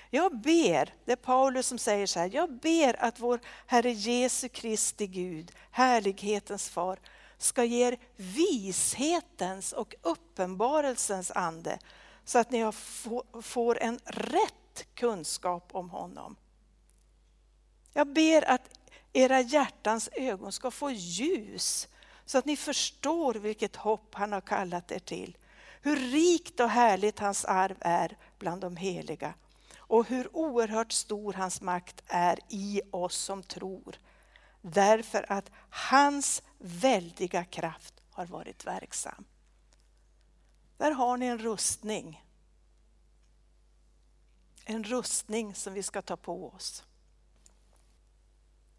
Jag 0.09 0.37
ber, 0.37 0.93
det 1.05 1.11
är 1.11 1.15
Paulus 1.15 1.67
som 1.67 1.77
säger 1.77 2.07
så 2.07 2.19
här, 2.19 2.29
jag 2.33 2.51
ber 2.53 3.03
att 3.03 3.19
vår 3.19 3.39
Herre 3.65 3.91
Jesu 3.91 4.49
Kristi 4.49 5.07
Gud, 5.07 5.51
härlighetens 5.71 6.69
far, 6.69 6.99
ska 7.37 7.63
ge 7.63 7.87
er 7.87 7.97
vishetens 8.15 9.73
och 9.73 9.95
uppenbarelsens 10.01 11.31
ande, 11.31 11.79
så 12.25 12.39
att 12.39 12.51
ni 12.51 12.71
får 13.41 13.77
en 13.77 13.99
rätt 14.05 14.87
kunskap 14.93 15.69
om 15.71 15.89
honom. 15.89 16.35
Jag 17.93 18.07
ber 18.07 18.49
att 18.49 18.69
era 19.13 19.41
hjärtans 19.41 20.09
ögon 20.13 20.51
ska 20.51 20.71
få 20.71 20.91
ljus 20.91 21.87
så 22.25 22.37
att 22.37 22.45
ni 22.45 22.57
förstår 22.57 23.33
vilket 23.33 23.75
hopp 23.75 24.15
han 24.15 24.31
har 24.31 24.41
kallat 24.41 24.91
er 24.91 24.99
till. 24.99 25.37
Hur 25.81 25.95
rikt 25.95 26.59
och 26.59 26.69
härligt 26.69 27.19
hans 27.19 27.45
arv 27.45 27.77
är 27.79 28.17
bland 28.39 28.61
de 28.61 28.77
heliga 28.77 29.33
och 29.77 30.07
hur 30.07 30.35
oerhört 30.35 30.91
stor 30.91 31.33
hans 31.33 31.61
makt 31.61 32.03
är 32.07 32.39
i 32.49 32.81
oss 32.91 33.15
som 33.15 33.43
tror. 33.43 33.99
Därför 34.61 35.31
att 35.31 35.51
hans 35.69 36.43
väldiga 36.57 37.45
kraft 37.45 37.93
har 38.11 38.25
varit 38.25 38.65
verksam. 38.65 39.25
Där 40.77 40.91
har 40.91 41.17
ni 41.17 41.25
en 41.25 41.39
rustning. 41.39 42.25
En 44.65 44.83
rustning 44.83 45.55
som 45.55 45.73
vi 45.73 45.83
ska 45.83 46.01
ta 46.01 46.17
på 46.17 46.49
oss. 46.49 46.83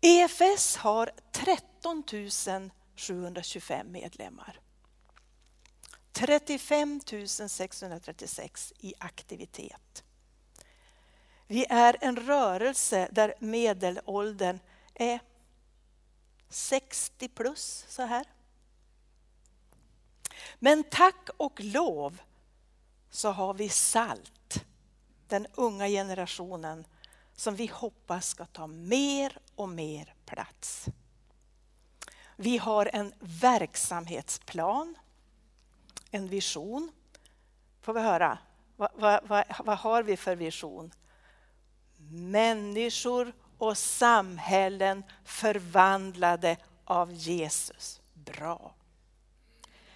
EFS 0.00 0.76
har 0.76 1.10
13 1.32 2.04
725 2.96 3.92
medlemmar. 3.92 4.60
35 6.12 7.00
636 7.48 8.72
i 8.78 8.94
aktivitet. 8.98 10.04
Vi 11.46 11.66
är 11.68 11.96
en 12.00 12.16
rörelse 12.16 13.08
där 13.12 13.34
medelåldern 13.38 14.58
är 14.94 15.20
60 16.48 17.28
plus 17.28 17.84
så 17.88 18.02
här. 18.02 18.26
Men 20.58 20.84
tack 20.84 21.28
och 21.36 21.60
lov 21.60 22.18
så 23.10 23.30
har 23.30 23.54
vi 23.54 23.68
SALT, 23.68 24.64
den 25.26 25.46
unga 25.54 25.88
generationen 25.88 26.86
som 27.34 27.56
vi 27.56 27.66
hoppas 27.66 28.28
ska 28.28 28.44
ta 28.44 28.66
mer 28.66 29.38
och 29.58 29.68
mer 29.68 30.14
plats. 30.26 30.88
Vi 32.36 32.58
har 32.58 32.90
en 32.92 33.12
verksamhetsplan, 33.20 34.94
en 36.10 36.28
vision. 36.28 36.92
Får 37.80 37.92
vi 37.92 38.00
höra, 38.00 38.38
vad, 38.76 38.90
vad, 38.94 39.20
vad, 39.28 39.44
vad 39.64 39.78
har 39.78 40.02
vi 40.02 40.16
för 40.16 40.36
vision? 40.36 40.92
Människor 42.10 43.32
och 43.58 43.78
samhällen 43.78 45.04
förvandlade 45.24 46.56
av 46.84 47.12
Jesus. 47.12 48.00
Bra. 48.14 48.74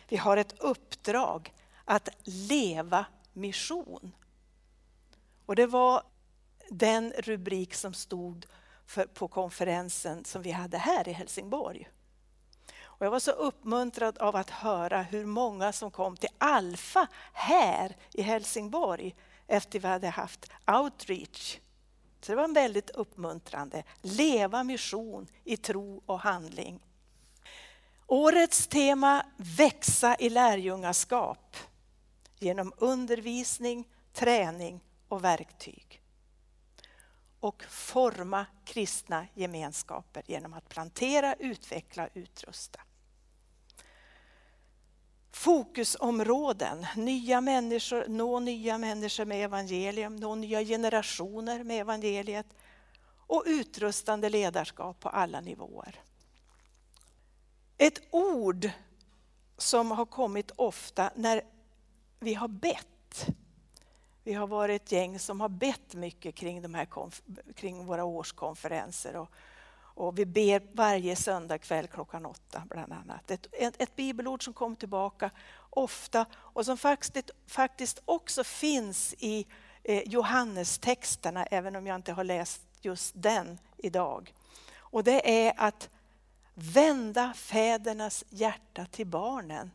Vi 0.09 0.16
har 0.16 0.37
ett 0.37 0.59
uppdrag 0.59 1.55
att 1.85 2.09
leva 2.25 3.07
mission. 3.33 4.12
Och 5.46 5.57
det 5.57 5.66
var 5.66 6.03
den 6.70 7.12
rubrik 7.12 7.75
som 7.75 7.94
stod 7.94 8.46
för, 8.87 9.05
på 9.05 9.29
konferensen 9.29 10.25
som 10.25 10.42
vi 10.42 10.51
hade 10.51 10.79
här 10.79 11.09
i 11.09 11.12
Helsingborg. 11.12 11.88
Och 13.03 13.07
jag 13.07 13.11
var 13.11 13.21
så 13.21 13.31
uppmuntrad 13.31 14.18
av 14.18 14.37
att 14.37 14.51
höra 14.51 15.03
hur 15.03 15.27
många 15.27 15.73
som 15.73 15.90
kom 15.90 16.16
till 16.16 16.29
Alfa 16.38 17.07
här 17.33 17.97
i 18.12 18.23
Helsingborg 18.23 19.14
efter 19.47 19.79
vi 19.79 19.88
hade 19.88 20.09
haft 20.09 20.51
outreach. 20.66 21.59
Så 22.21 22.33
det 22.33 22.37
var 22.37 22.55
väldigt 22.55 22.90
uppmuntrande. 22.90 23.83
Leva 24.01 24.64
mission 24.64 25.27
i 25.45 25.57
tro 25.57 26.03
och 26.07 26.21
handling. 26.21 26.81
Årets 28.07 28.66
tema 28.66 29.27
växa 29.37 30.16
i 30.16 30.31
lärjungaskap 30.31 31.57
genom 32.38 32.73
undervisning, 32.77 33.88
träning 34.12 34.81
och 35.09 35.25
verktyg. 35.25 36.02
Och 37.42 37.62
forma 37.68 38.46
kristna 38.64 39.26
gemenskaper 39.35 40.22
genom 40.26 40.52
att 40.52 40.68
plantera, 40.68 41.35
utveckla 41.35 42.05
och 42.05 42.11
utrusta. 42.14 42.81
Fokusområden, 45.33 46.87
nya 46.96 47.40
människor, 47.40 48.05
nå 48.09 48.40
nya 48.40 48.78
människor 48.78 49.24
med 49.24 49.44
evangelium, 49.44 50.16
nå 50.16 50.35
nya 50.35 50.64
generationer 50.64 51.64
med 51.64 51.81
evangeliet 51.81 52.46
och 53.26 53.44
utrustande 53.46 54.28
ledarskap 54.28 55.00
på 55.00 55.09
alla 55.09 55.40
nivåer. 55.40 56.00
Ett 57.78 58.00
ord 58.11 58.70
som 59.59 59.90
har 59.90 60.07
kommit 60.07 60.50
ofta 60.57 61.11
när 61.16 61.42
vi 62.20 62.35
har 62.35 62.48
bett. 62.48 63.26
Vi 64.24 64.32
har 64.32 64.46
varit 64.46 64.82
ett 64.82 64.92
gäng 64.92 65.18
som 65.18 65.40
har 65.40 65.48
bett 65.48 65.94
mycket 65.94 66.35
kring, 66.35 66.62
de 66.62 66.74
här 66.74 66.88
kring 67.54 67.87
våra 67.87 68.04
årskonferenser. 68.04 69.16
Och, 69.16 69.30
och 69.94 70.18
vi 70.18 70.26
ber 70.26 70.62
varje 70.72 71.16
söndag 71.16 71.58
kväll 71.58 71.87
klockan 71.87 72.26
åtta 72.26 72.62
bland 72.70 72.92
annat. 72.92 73.30
Ett, 73.30 73.46
ett, 73.52 73.82
ett 73.82 73.96
bibelord 73.96 74.44
som 74.44 74.52
kommer 74.52 74.76
tillbaka 74.76 75.30
ofta 75.70 76.26
och 76.35 76.66
som 76.66 76.76
faktiskt, 76.76 77.30
faktiskt 77.46 78.02
också 78.04 78.44
finns 78.44 79.14
i 79.18 79.46
eh, 79.85 80.02
Johannestexterna, 80.06 81.46
även 81.46 81.76
om 81.76 81.87
jag 81.87 81.96
inte 81.96 82.12
har 82.12 82.24
läst 82.24 82.62
just 82.80 83.12
den 83.16 83.58
idag. 83.76 84.35
Och 84.78 85.04
det 85.04 85.46
är 85.46 85.54
att 85.56 85.88
vända 86.54 87.32
fädernas 87.32 88.24
hjärta 88.28 88.87
till 88.87 89.06
barnen. 89.06 89.70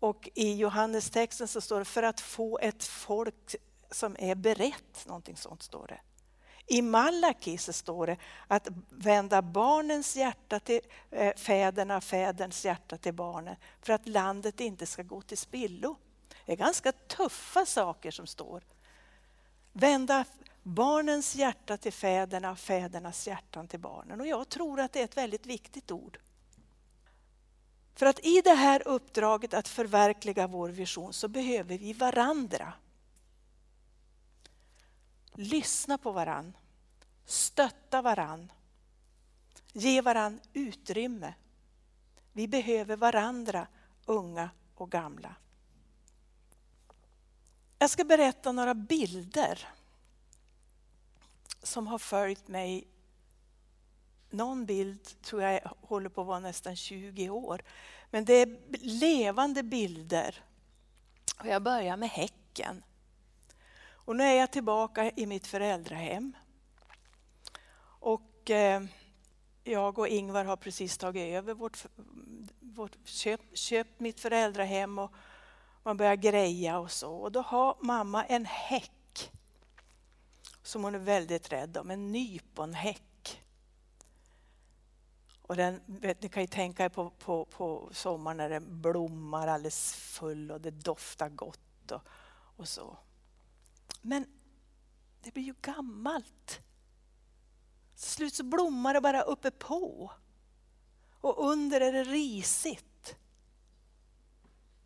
Och 0.00 0.28
i 0.34 0.54
Johannestexten 0.54 1.48
så 1.48 1.60
står 1.60 1.78
det 1.78 1.84
för 1.84 2.02
att 2.02 2.20
få 2.20 2.58
ett 2.58 2.84
folk 2.84 3.56
som 3.90 4.16
är 4.18 4.34
berett, 4.34 5.06
någonting 5.06 5.36
sånt 5.36 5.62
står 5.62 5.86
det. 5.86 6.00
I 6.66 6.82
Malaki 6.82 7.58
så 7.58 7.72
står 7.72 8.06
det 8.06 8.16
att 8.46 8.68
vända 8.88 9.42
barnens 9.42 10.16
hjärta 10.16 10.60
till 10.60 10.80
eh, 11.10 11.34
fäderna, 11.36 12.00
fäderns 12.00 12.64
hjärta 12.64 12.96
till 12.96 13.14
barnen 13.14 13.56
för 13.82 13.92
att 13.92 14.08
landet 14.08 14.60
inte 14.60 14.86
ska 14.86 15.02
gå 15.02 15.20
till 15.20 15.38
spillo. 15.38 15.96
Det 16.46 16.52
är 16.52 16.56
ganska 16.56 16.92
tuffa 16.92 17.66
saker 17.66 18.10
som 18.10 18.26
står. 18.26 18.62
Vända 19.72 20.24
barnens 20.62 21.36
hjärta 21.36 21.76
till 21.76 21.92
fäderna, 21.92 22.56
fädernas 22.56 23.26
hjärtan 23.26 23.68
till 23.68 23.80
barnen. 23.80 24.20
Och 24.20 24.26
jag 24.26 24.48
tror 24.48 24.80
att 24.80 24.92
det 24.92 25.00
är 25.00 25.04
ett 25.04 25.16
väldigt 25.16 25.46
viktigt 25.46 25.90
ord. 25.90 26.18
För 27.96 28.06
att 28.06 28.26
i 28.26 28.40
det 28.40 28.54
här 28.54 28.88
uppdraget 28.88 29.54
att 29.54 29.68
förverkliga 29.68 30.46
vår 30.46 30.68
vision 30.68 31.12
så 31.12 31.28
behöver 31.28 31.78
vi 31.78 31.92
varandra. 31.92 32.72
Lyssna 35.34 35.98
på 35.98 36.12
varann. 36.12 36.56
Stötta 37.24 38.02
varann. 38.02 38.52
Ge 39.72 40.00
varann 40.00 40.40
utrymme. 40.52 41.34
Vi 42.32 42.48
behöver 42.48 42.96
varandra, 42.96 43.66
unga 44.04 44.50
och 44.74 44.90
gamla. 44.90 45.34
Jag 47.78 47.90
ska 47.90 48.04
berätta 48.04 48.52
några 48.52 48.74
bilder 48.74 49.68
som 51.62 51.86
har 51.86 51.98
följt 51.98 52.48
mig. 52.48 52.86
Någon 54.30 54.66
bild 54.66 55.22
tror 55.22 55.42
jag 55.42 55.60
håller 55.80 56.08
på 56.08 56.20
att 56.20 56.26
vara 56.26 56.40
nästan 56.40 56.76
20 56.76 57.30
år. 57.30 57.62
Men 58.10 58.24
det 58.24 58.32
är 58.32 58.58
levande 58.80 59.62
bilder. 59.62 60.44
Och 61.40 61.46
jag 61.46 61.62
börjar 61.62 61.96
med 61.96 62.08
häcken. 62.08 62.84
Och 63.88 64.16
nu 64.16 64.24
är 64.24 64.34
jag 64.34 64.50
tillbaka 64.50 65.10
i 65.16 65.26
mitt 65.26 65.46
föräldrahem. 65.46 66.32
Och 68.00 68.50
eh, 68.50 68.82
jag 69.64 69.98
och 69.98 70.08
Ingvar 70.08 70.44
har 70.44 70.56
precis 70.56 70.98
tagit 70.98 71.34
över 71.34 71.54
vårt, 71.54 71.86
vårt 72.60 72.96
köpt, 73.04 73.58
köpt 73.58 74.00
mitt 74.00 74.20
föräldrahem 74.20 74.98
och 74.98 75.12
man 75.82 75.96
börjar 75.96 76.16
greja 76.16 76.78
och 76.78 76.90
så. 76.90 77.12
Och 77.12 77.32
då 77.32 77.40
har 77.40 77.76
mamma 77.80 78.24
en 78.24 78.44
häck 78.44 79.32
som 80.62 80.84
hon 80.84 80.94
är 80.94 80.98
väldigt 80.98 81.52
rädd 81.52 81.76
om, 81.76 81.90
en 81.90 82.12
nyponhäck. 82.12 83.42
Och 85.46 85.56
den, 85.56 85.80
vet, 85.86 86.22
ni 86.22 86.28
kan 86.28 86.42
ju 86.42 86.46
tänka 86.46 86.84
er 86.84 86.88
på, 86.88 87.10
på, 87.10 87.44
på 87.44 87.88
sommaren 87.92 88.36
när 88.36 88.48
den 88.48 88.80
blommar 88.82 89.48
alldeles 89.48 89.94
full 89.94 90.50
och 90.50 90.60
det 90.60 90.70
doftar 90.70 91.28
gott 91.28 91.90
och, 91.90 92.02
och 92.56 92.68
så. 92.68 92.96
Men 94.02 94.26
det 95.22 95.34
blir 95.34 95.42
ju 95.42 95.54
gammalt. 95.62 96.60
Till 97.94 98.04
slut 98.10 98.34
så 98.34 98.44
blommar 98.44 98.94
det 98.94 99.00
bara 99.00 99.22
uppe 99.22 99.50
på. 99.50 100.10
Och 101.20 101.50
under 101.50 101.80
är 101.80 101.92
det 101.92 102.04
risigt. 102.04 103.16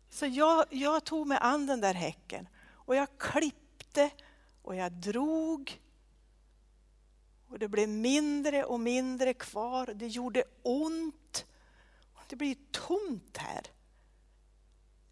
Så 0.09 0.25
jag, 0.25 0.65
jag 0.69 1.03
tog 1.03 1.27
mig 1.27 1.37
an 1.41 1.67
den 1.67 1.81
där 1.81 1.93
häcken 1.93 2.47
och 2.69 2.95
jag 2.95 3.17
klippte 3.17 4.09
och 4.61 4.75
jag 4.75 4.91
drog. 4.91 5.81
Och 7.51 7.59
det 7.59 7.67
blev 7.67 7.89
mindre 7.89 8.63
och 8.65 8.79
mindre 8.79 9.33
kvar. 9.33 9.93
Det 9.95 10.07
gjorde 10.07 10.43
ont. 10.61 11.45
Det 12.27 12.35
blir 12.35 12.57
tomt 12.71 13.37
här. 13.37 13.67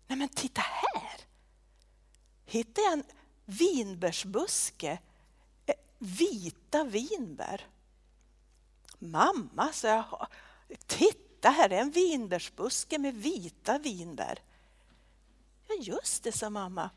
Nej 0.08 0.18
men 0.18 0.30
titta 0.30 0.62
här! 0.62 1.22
Hittade 2.46 2.88
jag 2.88 2.94
en 2.94 3.04
vinbärsbuske. 3.46 5.00
Eh, 5.66 5.76
vita 5.98 6.84
vinbär. 6.84 7.68
Mamma, 9.00 9.72
sa 9.74 9.88
jag, 9.88 10.28
titta 10.86 11.50
här 11.50 11.70
är 11.70 11.82
en 11.82 11.92
vinbärsbuske 11.92 12.98
med 13.00 13.16
vita 13.16 13.78
vinbär. 13.78 14.40
Ja 15.68 15.76
just 15.82 16.24
det, 16.24 16.32
sa 16.32 16.50
mamma 16.50 16.90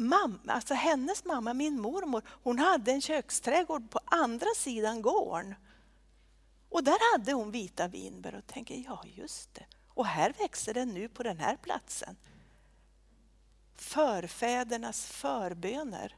mamma, 0.00 0.52
alltså 0.52 0.74
hennes 0.74 1.24
mamma, 1.24 1.54
min 1.54 1.80
mormor, 1.80 2.22
hon 2.42 2.58
hade 2.58 2.92
en 2.92 3.00
köksträdgård 3.00 3.90
på 3.90 4.00
andra 4.04 4.48
sidan 4.56 5.02
gården. 5.02 5.54
Och 6.68 6.84
där 6.84 7.12
hade 7.12 7.32
hon 7.32 7.50
vita 7.50 7.88
vinbär 7.88 8.34
och 8.34 8.46
tänker, 8.46 8.74
ja 8.86 9.02
just 9.14 9.54
det. 9.54 9.66
Och 9.88 10.06
här 10.06 10.34
växer 10.38 10.74
den 10.74 10.88
nu 10.88 11.08
på 11.08 11.22
den 11.22 11.38
här 11.38 11.56
platsen. 11.56 12.16
Förfädernas 13.74 15.06
förböner. 15.06 16.16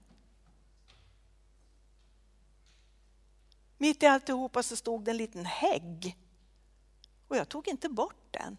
Mitt 3.79 4.03
i 4.03 4.07
alltihopa 4.07 4.63
så 4.63 4.77
stod 4.77 5.05
det 5.05 5.11
en 5.11 5.17
liten 5.17 5.47
hägg. 5.47 6.17
Och 7.29 7.37
jag 7.37 7.49
tog 7.49 7.69
inte 7.69 7.89
bort 7.89 8.27
den. 8.31 8.57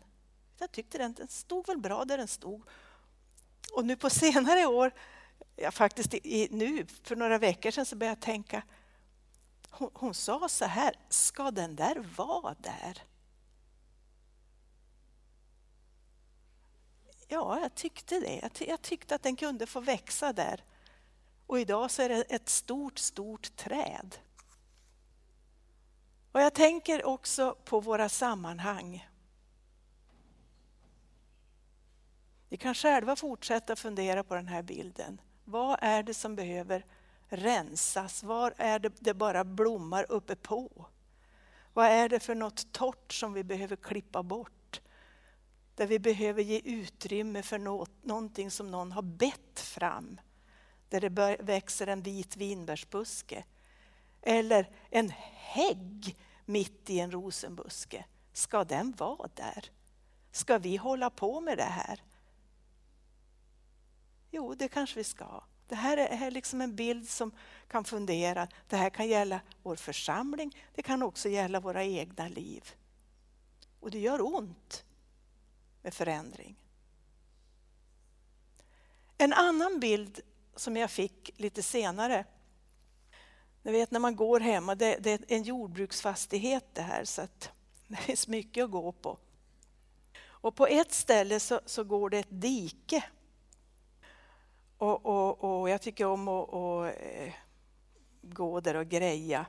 Jag 0.57 0.71
tyckte 0.71 0.97
den, 0.97 1.13
den 1.13 1.27
stod 1.27 1.67
väl 1.67 1.77
bra 1.77 2.05
där 2.05 2.17
den 2.17 2.27
stod. 2.27 2.63
Och 3.73 3.85
nu 3.85 3.95
på 3.95 4.09
senare 4.23 4.65
år, 4.65 4.93
ja, 5.55 5.71
faktiskt 5.71 6.13
i, 6.13 6.47
nu 6.51 6.85
för 7.03 7.15
några 7.15 7.37
veckor 7.37 7.71
sedan, 7.71 7.85
så 7.85 7.95
började 7.95 8.17
jag 8.19 8.25
tänka, 8.25 8.63
hon, 9.69 9.89
hon 9.93 10.13
sa 10.13 10.49
så 10.49 10.65
här, 10.65 10.95
ska 11.09 11.51
den 11.51 11.75
där 11.75 12.05
vara 12.15 12.55
där? 12.59 13.03
Ja, 17.27 17.59
jag 17.59 17.75
tyckte 17.75 18.19
det. 18.19 18.39
Jag, 18.41 18.53
ty 18.53 18.65
jag, 18.65 18.81
tyckte 18.81 19.15
att 19.15 19.23
den 19.23 19.35
kunde 19.35 19.65
få 19.65 19.79
växa 19.79 20.33
där. 20.33 20.63
Och 21.47 21.59
idag 21.59 21.91
så 21.91 22.01
är 22.01 22.09
det 22.09 22.21
ett 22.21 22.49
stort, 22.49 22.99
stort 22.99 23.55
träd. 23.55 24.15
Och 26.31 26.41
jag 26.41 26.53
tänker 26.53 27.05
också 27.05 27.55
på 27.65 27.79
våra 27.79 28.09
sammanhang. 28.09 29.07
Vi 32.49 32.57
kan 32.57 32.73
själva 32.75 33.15
fortsätta 33.15 33.75
fundera 33.75 34.23
på 34.23 34.35
den 34.35 34.47
här 34.47 34.61
bilden. 34.61 35.21
Vad 35.45 35.79
är 35.81 36.03
det 36.03 36.13
som 36.13 36.35
behöver 36.35 36.85
rensas? 37.27 38.23
Var 38.23 38.53
är 38.57 38.79
det 38.79 38.93
det 38.99 39.13
bara 39.13 39.43
blommar 39.43 40.05
uppe 40.09 40.35
på? 40.35 40.85
Vad 41.73 41.85
är 41.85 42.09
det 42.09 42.19
för 42.19 42.35
något 42.35 42.71
torrt 42.71 43.13
som 43.13 43.33
vi 43.33 43.43
behöver 43.43 43.75
klippa 43.75 44.23
bort? 44.23 44.81
Där 45.75 45.87
vi 45.87 45.99
behöver 45.99 46.43
ge 46.43 46.61
utrymme 46.63 47.43
för 47.43 47.59
något, 47.59 47.91
någonting 48.03 48.51
som 48.51 48.71
någon 48.71 48.91
har 48.91 49.01
bett 49.01 49.59
fram. 49.59 50.19
Där 50.89 51.01
det 51.01 51.37
växer 51.39 51.87
en 51.87 52.01
vit 52.01 52.37
vinbärsbuske. 52.37 53.43
Eller 54.21 54.69
en 54.89 55.09
hägg 55.33 56.17
mitt 56.45 56.89
i 56.89 56.99
en 56.99 57.11
rosenbuske. 57.11 58.05
Ska 58.33 58.63
den 58.63 58.93
vara 58.97 59.29
där? 59.33 59.71
Ska 60.31 60.57
vi 60.57 60.77
hålla 60.77 61.09
på 61.09 61.41
med 61.41 61.57
det 61.57 61.63
här? 61.63 62.03
Jo, 64.35 64.53
det 64.53 64.67
kanske 64.67 64.99
vi 64.99 65.03
ska. 65.03 65.43
Det 65.67 65.75
här 65.75 65.97
är 65.97 66.31
liksom 66.31 66.61
en 66.61 66.75
bild 66.75 67.09
som 67.09 67.31
kan 67.67 67.83
fundera. 67.83 68.47
Det 68.67 68.75
här 68.75 68.89
kan 68.89 69.07
gälla 69.07 69.41
vår 69.63 69.75
församling, 69.75 70.57
det 70.75 70.81
kan 70.81 71.03
också 71.03 71.29
gälla 71.29 71.59
våra 71.59 71.83
egna 71.83 72.27
liv. 72.27 72.75
Och 73.79 73.91
det 73.91 73.99
gör 73.99 74.35
ont 74.35 74.85
med 75.81 75.93
förändring. 75.93 76.55
En 79.17 79.33
annan 79.33 79.79
bild 79.79 80.19
som 80.55 80.77
jag 80.77 80.91
fick 80.91 81.31
lite 81.37 81.63
senare. 81.63 82.25
Ni 83.61 83.71
vet 83.71 83.91
när 83.91 83.99
man 83.99 84.15
går 84.15 84.39
hemma, 84.39 84.75
det, 84.75 84.97
det 84.99 85.11
är 85.11 85.25
en 85.27 85.43
jordbruksfastighet 85.43 86.65
det 86.73 86.81
här 86.81 87.05
så 87.05 87.21
att 87.21 87.49
det 87.87 87.97
finns 87.97 88.27
mycket 88.27 88.63
att 88.63 88.71
gå 88.71 88.91
på. 88.91 89.17
Och 90.25 90.55
på 90.55 90.67
ett 90.67 90.93
ställe 90.93 91.39
så, 91.39 91.61
så 91.65 91.83
går 91.83 92.09
det 92.09 92.17
ett 92.17 92.27
dike. 92.29 93.03
Och, 94.83 95.05
och, 95.05 95.61
och 95.61 95.69
jag 95.69 95.81
tycker 95.81 96.05
om 96.05 96.27
att 96.27 96.49
och, 96.49 96.87
eh, 96.87 97.33
gå 98.21 98.59
där 98.59 98.75
och 98.75 98.87
greja. 98.87 99.45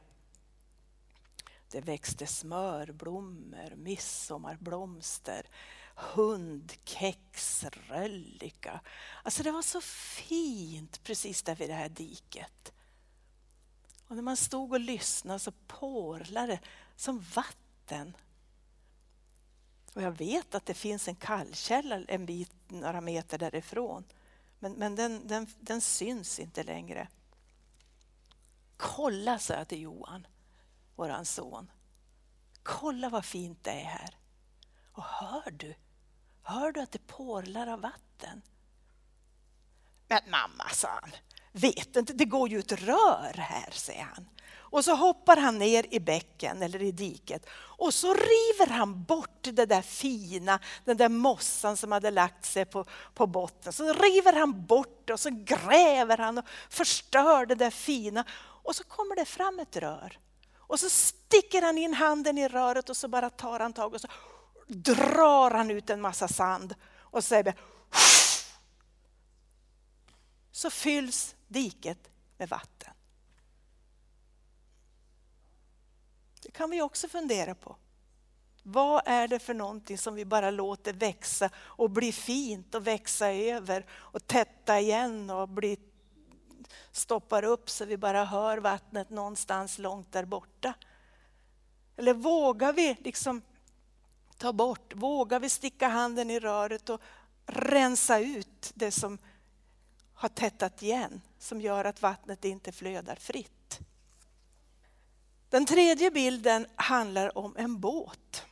Det 1.70 1.80
växte 1.80 2.26
smörblommor, 2.26 3.76
midsommarblomster, 3.76 5.46
hundkex, 5.94 7.64
röllika. 7.64 8.80
Alltså 9.22 9.42
det 9.42 9.50
var 9.50 9.62
så 9.62 9.80
fint 9.80 11.02
precis 11.04 11.42
där 11.42 11.54
vid 11.54 11.70
det 11.70 11.74
här 11.74 11.88
diket. 11.88 12.72
Och 14.08 14.16
när 14.16 14.22
man 14.22 14.36
stod 14.36 14.72
och 14.72 14.80
lyssnade 14.80 15.38
så 15.38 15.52
porlade 15.66 16.46
det 16.46 16.60
som 16.96 17.24
vatten. 17.34 18.16
Och 19.94 20.02
jag 20.02 20.18
vet 20.18 20.54
att 20.54 20.66
det 20.66 20.74
finns 20.74 21.08
en 21.08 21.16
kallkälla 21.16 22.00
en 22.08 22.26
bit, 22.26 22.52
några 22.68 23.00
meter 23.00 23.38
därifrån. 23.38 24.04
Men, 24.64 24.72
men 24.72 24.94
den, 24.94 25.26
den, 25.26 25.46
den 25.60 25.80
syns 25.80 26.38
inte 26.38 26.62
längre. 26.62 27.08
Kolla, 28.76 29.38
sa 29.38 29.54
jag 29.54 29.68
till 29.68 29.80
Johan, 29.80 30.26
våran 30.96 31.24
son. 31.24 31.70
Kolla 32.62 33.08
vad 33.08 33.24
fint 33.24 33.64
det 33.64 33.70
är 33.70 33.84
här. 33.84 34.16
Och 34.92 35.04
hör 35.04 35.50
du? 35.50 35.74
Hör 36.42 36.72
du 36.72 36.80
att 36.80 36.92
det 36.92 37.06
porlar 37.06 37.66
av 37.66 37.80
vatten? 37.80 38.42
Men 40.08 40.30
mamma, 40.30 40.68
sa 40.68 40.88
han, 40.88 41.10
vet 41.52 41.96
inte, 41.96 42.12
det 42.12 42.24
går 42.24 42.48
ju 42.48 42.58
ett 42.58 42.72
rör 42.72 43.34
här, 43.36 43.70
säger 43.70 44.04
han. 44.14 44.28
Och 44.74 44.84
så 44.84 44.94
hoppar 44.94 45.36
han 45.36 45.58
ner 45.58 45.86
i 45.90 46.00
bäcken 46.00 46.62
eller 46.62 46.82
i 46.82 46.92
diket 46.92 47.46
och 47.52 47.94
så 47.94 48.14
river 48.14 48.66
han 48.66 49.04
bort 49.04 49.38
det 49.42 49.66
där 49.66 49.82
fina, 49.82 50.60
den 50.84 50.96
där 50.96 51.08
mossan 51.08 51.76
som 51.76 51.92
hade 51.92 52.10
lagt 52.10 52.44
sig 52.44 52.64
på, 52.64 52.84
på 53.14 53.26
botten. 53.26 53.72
Så 53.72 53.92
river 53.92 54.32
han 54.32 54.66
bort 54.66 55.02
det 55.04 55.12
och 55.12 55.20
så 55.20 55.30
gräver 55.30 56.18
han 56.18 56.38
och 56.38 56.44
förstör 56.68 57.46
det 57.46 57.54
där 57.54 57.70
fina. 57.70 58.24
Och 58.62 58.76
så 58.76 58.84
kommer 58.84 59.16
det 59.16 59.24
fram 59.24 59.58
ett 59.58 59.76
rör. 59.76 60.18
Och 60.56 60.80
så 60.80 60.90
sticker 60.90 61.62
han 61.62 61.78
in 61.78 61.94
handen 61.94 62.38
i 62.38 62.48
röret 62.48 62.90
och 62.90 62.96
så 62.96 63.08
bara 63.08 63.30
tar 63.30 63.60
han 63.60 63.72
tag 63.72 63.94
och 63.94 64.00
så 64.00 64.08
drar 64.68 65.50
han 65.50 65.70
ut 65.70 65.90
en 65.90 66.00
massa 66.00 66.28
sand 66.28 66.74
och 66.98 67.24
säger 67.24 67.54
så 70.52 70.70
fylls 70.70 71.34
diket 71.48 72.10
med 72.38 72.48
vatten. 72.48 72.93
Det 76.44 76.50
kan 76.50 76.70
vi 76.70 76.82
också 76.82 77.08
fundera 77.08 77.54
på. 77.54 77.76
Vad 78.62 79.02
är 79.06 79.28
det 79.28 79.38
för 79.38 79.54
någonting 79.54 79.98
som 79.98 80.14
vi 80.14 80.24
bara 80.24 80.50
låter 80.50 80.92
växa 80.92 81.50
och 81.56 81.90
bli 81.90 82.12
fint 82.12 82.74
och 82.74 82.86
växa 82.86 83.32
över 83.32 83.86
och 83.90 84.26
tätta 84.26 84.80
igen 84.80 85.30
och 85.30 85.48
bli, 85.48 85.78
stoppar 86.92 87.44
upp 87.44 87.70
så 87.70 87.84
vi 87.84 87.96
bara 87.96 88.24
hör 88.24 88.58
vattnet 88.58 89.10
någonstans 89.10 89.78
långt 89.78 90.12
där 90.12 90.24
borta? 90.24 90.74
Eller 91.96 92.14
vågar 92.14 92.72
vi 92.72 92.96
liksom 93.00 93.42
ta 94.38 94.52
bort, 94.52 94.94
vågar 94.94 95.40
vi 95.40 95.48
sticka 95.48 95.88
handen 95.88 96.30
i 96.30 96.40
röret 96.40 96.88
och 96.88 97.00
rensa 97.46 98.18
ut 98.18 98.72
det 98.74 98.90
som 98.90 99.18
har 100.14 100.28
tättat 100.28 100.82
igen, 100.82 101.20
som 101.38 101.60
gör 101.60 101.84
att 101.84 102.02
vattnet 102.02 102.44
inte 102.44 102.72
flödar 102.72 103.16
fritt. 103.16 103.63
Den 105.54 105.66
tredje 105.66 106.10
bilden 106.10 106.66
handlar 106.76 107.38
om 107.38 107.56
en 107.56 107.80
båt. 107.80 108.46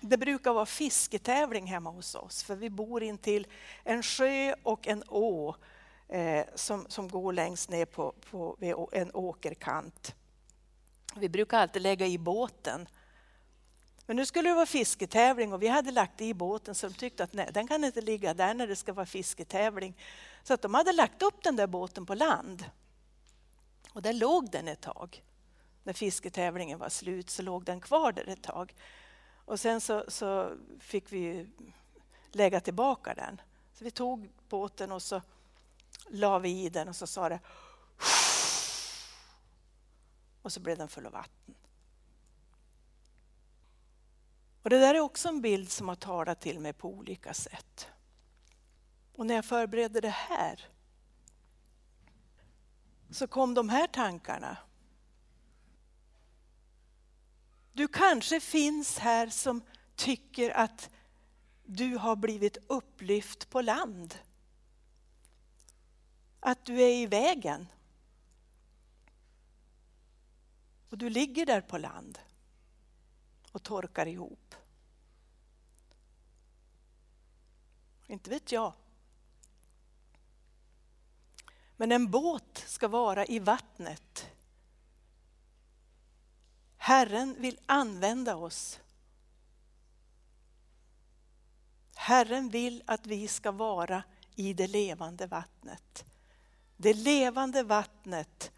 Det 0.00 0.16
brukar 0.16 0.52
vara 0.52 0.66
fisketävling 0.66 1.66
hemma 1.66 1.90
hos 1.90 2.14
oss 2.14 2.42
för 2.42 2.56
vi 2.56 2.70
bor 2.70 3.02
intill 3.02 3.46
en 3.84 4.02
sjö 4.02 4.54
och 4.62 4.88
en 4.88 5.02
å 5.08 5.56
eh, 6.08 6.46
som, 6.54 6.86
som 6.88 7.08
går 7.08 7.32
längst 7.32 7.70
ner 7.70 7.84
på, 7.84 8.14
på 8.30 8.56
en 8.92 9.10
åkerkant. 9.14 10.14
Vi 11.16 11.28
brukar 11.28 11.58
alltid 11.58 11.82
lägga 11.82 12.06
i 12.06 12.18
båten. 12.18 12.88
Men 14.06 14.16
nu 14.16 14.26
skulle 14.26 14.48
det 14.48 14.54
vara 14.54 14.66
fisketävling 14.66 15.52
och 15.52 15.62
vi 15.62 15.68
hade 15.68 15.90
lagt 15.90 16.20
i 16.20 16.34
båten 16.34 16.74
så 16.74 16.88
de 16.88 16.94
tyckte 16.94 17.24
att 17.24 17.32
nej, 17.32 17.50
den 17.52 17.68
kan 17.68 17.84
inte 17.84 18.00
ligga 18.00 18.34
där 18.34 18.54
när 18.54 18.66
det 18.66 18.76
ska 18.76 18.92
vara 18.92 19.06
fisketävling. 19.06 19.96
Så 20.42 20.54
att 20.54 20.62
de 20.62 20.74
hade 20.74 20.92
lagt 20.92 21.22
upp 21.22 21.42
den 21.42 21.56
där 21.56 21.66
båten 21.66 22.06
på 22.06 22.14
land. 22.14 22.64
Och 23.92 24.02
där 24.02 24.12
låg 24.12 24.50
den 24.50 24.68
ett 24.68 24.80
tag. 24.80 25.22
När 25.88 25.92
fisketävlingen 25.92 26.78
var 26.78 26.88
slut 26.88 27.30
så 27.30 27.42
låg 27.42 27.64
den 27.64 27.80
kvar 27.80 28.12
där 28.12 28.28
ett 28.28 28.42
tag. 28.42 28.74
Och 29.44 29.60
sen 29.60 29.80
så, 29.80 30.04
så 30.08 30.56
fick 30.80 31.12
vi 31.12 31.48
lägga 32.32 32.60
tillbaka 32.60 33.14
den. 33.14 33.40
Så 33.74 33.84
vi 33.84 33.90
tog 33.90 34.28
båten 34.48 34.92
och 34.92 35.02
så 35.02 35.22
la 36.08 36.38
vi 36.38 36.64
i 36.64 36.68
den 36.68 36.88
och 36.88 36.96
så 36.96 37.06
sa 37.06 37.28
det 37.28 37.40
och 40.42 40.52
så 40.52 40.60
blev 40.60 40.78
den 40.78 40.88
full 40.88 41.06
av 41.06 41.12
vatten. 41.12 41.54
Och 44.62 44.70
det 44.70 44.78
där 44.78 44.94
är 44.94 45.00
också 45.00 45.28
en 45.28 45.40
bild 45.40 45.70
som 45.70 45.88
har 45.88 45.96
talat 45.96 46.40
till 46.40 46.60
mig 46.60 46.72
på 46.72 46.88
olika 46.88 47.34
sätt. 47.34 47.88
Och 49.16 49.26
när 49.26 49.34
jag 49.34 49.44
förberedde 49.44 50.00
det 50.00 50.08
här 50.08 50.68
så 53.10 53.26
kom 53.26 53.54
de 53.54 53.68
här 53.68 53.86
tankarna. 53.86 54.56
Du 57.78 57.88
kanske 57.88 58.40
finns 58.40 58.98
här 58.98 59.28
som 59.28 59.62
tycker 59.96 60.50
att 60.50 60.90
du 61.64 61.96
har 61.96 62.16
blivit 62.16 62.56
upplyft 62.66 63.50
på 63.50 63.60
land. 63.60 64.18
Att 66.40 66.64
du 66.64 66.82
är 66.82 66.90
i 66.90 67.06
vägen. 67.06 67.66
Och 70.90 70.98
du 70.98 71.10
ligger 71.10 71.46
där 71.46 71.60
på 71.60 71.78
land 71.78 72.18
och 73.52 73.62
torkar 73.62 74.06
ihop. 74.06 74.54
Inte 78.06 78.30
vet 78.30 78.52
jag. 78.52 78.72
Men 81.76 81.92
en 81.92 82.10
båt 82.10 82.64
ska 82.66 82.88
vara 82.88 83.26
i 83.26 83.38
vattnet. 83.38 84.37
Herren 86.78 87.36
vill 87.38 87.58
använda 87.66 88.36
oss. 88.36 88.80
Herren 91.94 92.48
vill 92.48 92.82
att 92.86 93.06
vi 93.06 93.28
ska 93.28 93.52
vara 93.52 94.02
i 94.34 94.54
det 94.54 94.66
levande 94.66 95.26
vattnet. 95.26 96.04
Det 96.76 96.94
levande 96.94 97.62
vattnet 97.62 98.52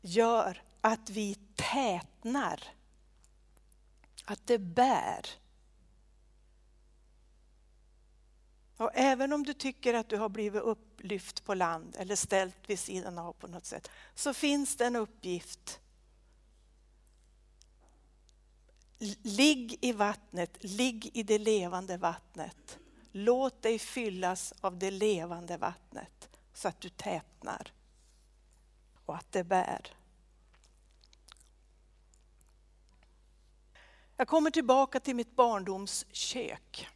gör 0.00 0.62
att 0.80 1.10
vi 1.10 1.34
tätnar. 1.54 2.60
Att 4.24 4.46
det 4.46 4.58
bär. 4.58 5.26
Och 8.76 8.90
även 8.94 9.32
om 9.32 9.42
du 9.42 9.54
tycker 9.54 9.94
att 9.94 10.08
du 10.08 10.16
har 10.16 10.28
blivit 10.28 10.62
upplyft 10.62 11.44
på 11.44 11.54
land 11.54 11.96
eller 11.98 12.16
ställt 12.16 12.70
vid 12.70 12.78
sidan 12.78 13.18
av 13.18 13.32
på 13.32 13.46
något 13.46 13.66
sätt, 13.66 13.90
så 14.14 14.34
finns 14.34 14.76
det 14.76 14.86
en 14.86 14.96
uppgift. 14.96 15.80
Ligg 19.22 19.78
i 19.80 19.92
vattnet, 19.92 20.56
ligg 20.60 21.10
i 21.14 21.22
det 21.22 21.38
levande 21.38 21.96
vattnet. 21.96 22.78
Låt 23.12 23.62
dig 23.62 23.78
fyllas 23.78 24.52
av 24.60 24.78
det 24.78 24.90
levande 24.90 25.56
vattnet 25.56 26.28
så 26.52 26.68
att 26.68 26.80
du 26.80 26.88
tätnar 26.88 27.72
och 29.04 29.16
att 29.16 29.32
det 29.32 29.44
bär. 29.44 29.96
Jag 34.16 34.28
kommer 34.28 34.50
tillbaka 34.50 35.00
till 35.00 35.16
mitt 35.16 35.36
barndomskök. 35.36 36.88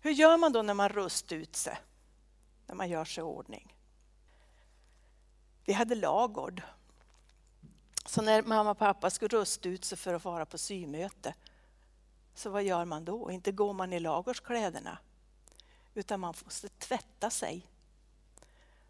Hur 0.00 0.10
gör 0.10 0.36
man 0.36 0.52
då 0.52 0.62
när 0.62 0.74
man 0.74 0.88
rust 0.88 1.32
ut 1.32 1.56
sig? 1.56 1.78
När 2.66 2.74
man 2.74 2.88
gör 2.88 3.04
sig 3.04 3.20
i 3.20 3.24
ordning? 3.24 3.76
Vi 5.64 5.72
hade 5.72 5.94
lagård. 5.94 6.62
Så 8.12 8.22
när 8.22 8.42
mamma 8.42 8.70
och 8.70 8.78
pappa 8.78 9.10
skulle 9.10 9.28
rusta 9.28 9.68
ut 9.68 9.84
sig 9.84 9.98
för 9.98 10.14
att 10.14 10.24
vara 10.24 10.46
på 10.46 10.58
symöte, 10.58 11.34
så 12.34 12.50
vad 12.50 12.62
gör 12.62 12.84
man 12.84 13.04
då? 13.04 13.30
Inte 13.30 13.52
går 13.52 13.72
man 13.72 13.92
i 13.92 14.00
lagerskläderna, 14.00 14.98
utan 15.94 16.20
man 16.20 16.34
måste 16.44 16.68
tvätta 16.68 17.30
sig. 17.30 17.66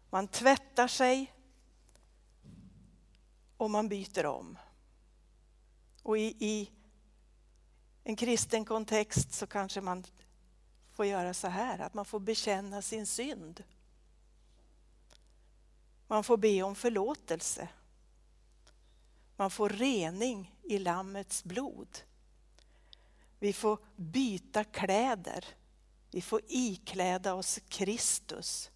Man 0.09 0.27
tvättar 0.27 0.87
sig 0.87 1.33
och 3.57 3.71
man 3.71 3.89
byter 3.89 4.25
om. 4.25 4.57
Och 6.01 6.17
i, 6.17 6.35
i 6.39 6.69
en 8.03 8.15
kristen 8.15 8.65
kontext 8.65 9.33
så 9.33 9.47
kanske 9.47 9.81
man 9.81 10.03
får 10.91 11.05
göra 11.05 11.33
så 11.33 11.47
här, 11.47 11.79
att 11.79 11.93
man 11.93 12.05
får 12.05 12.19
bekänna 12.19 12.81
sin 12.81 13.07
synd. 13.07 13.63
Man 16.07 16.23
får 16.23 16.37
be 16.37 16.63
om 16.63 16.75
förlåtelse. 16.75 17.69
Man 19.37 19.51
får 19.51 19.69
rening 19.69 20.55
i 20.63 20.79
Lammets 20.79 21.43
blod. 21.43 21.97
Vi 23.39 23.53
får 23.53 23.79
byta 23.95 24.63
kläder. 24.63 25.45
Vi 26.11 26.21
får 26.21 26.41
ikläda 26.47 27.33
oss 27.33 27.59
Kristus 27.67 28.71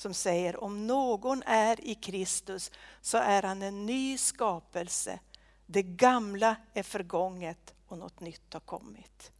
som 0.00 0.14
säger 0.14 0.64
om 0.64 0.86
någon 0.86 1.42
är 1.42 1.84
i 1.84 1.94
Kristus 1.94 2.70
så 3.00 3.18
är 3.18 3.42
han 3.42 3.62
en 3.62 3.86
ny 3.86 4.18
skapelse. 4.18 5.20
Det 5.66 5.82
gamla 5.82 6.56
är 6.74 6.82
förgånget 6.82 7.74
och 7.86 7.98
något 7.98 8.20
nytt 8.20 8.52
har 8.52 8.60
kommit. 8.60 9.32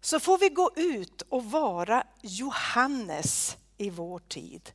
Så 0.00 0.20
får 0.20 0.38
vi 0.38 0.48
gå 0.48 0.70
ut 0.76 1.22
och 1.22 1.44
vara 1.44 2.06
Johannes 2.22 3.56
i 3.76 3.90
vår 3.90 4.18
tid. 4.18 4.72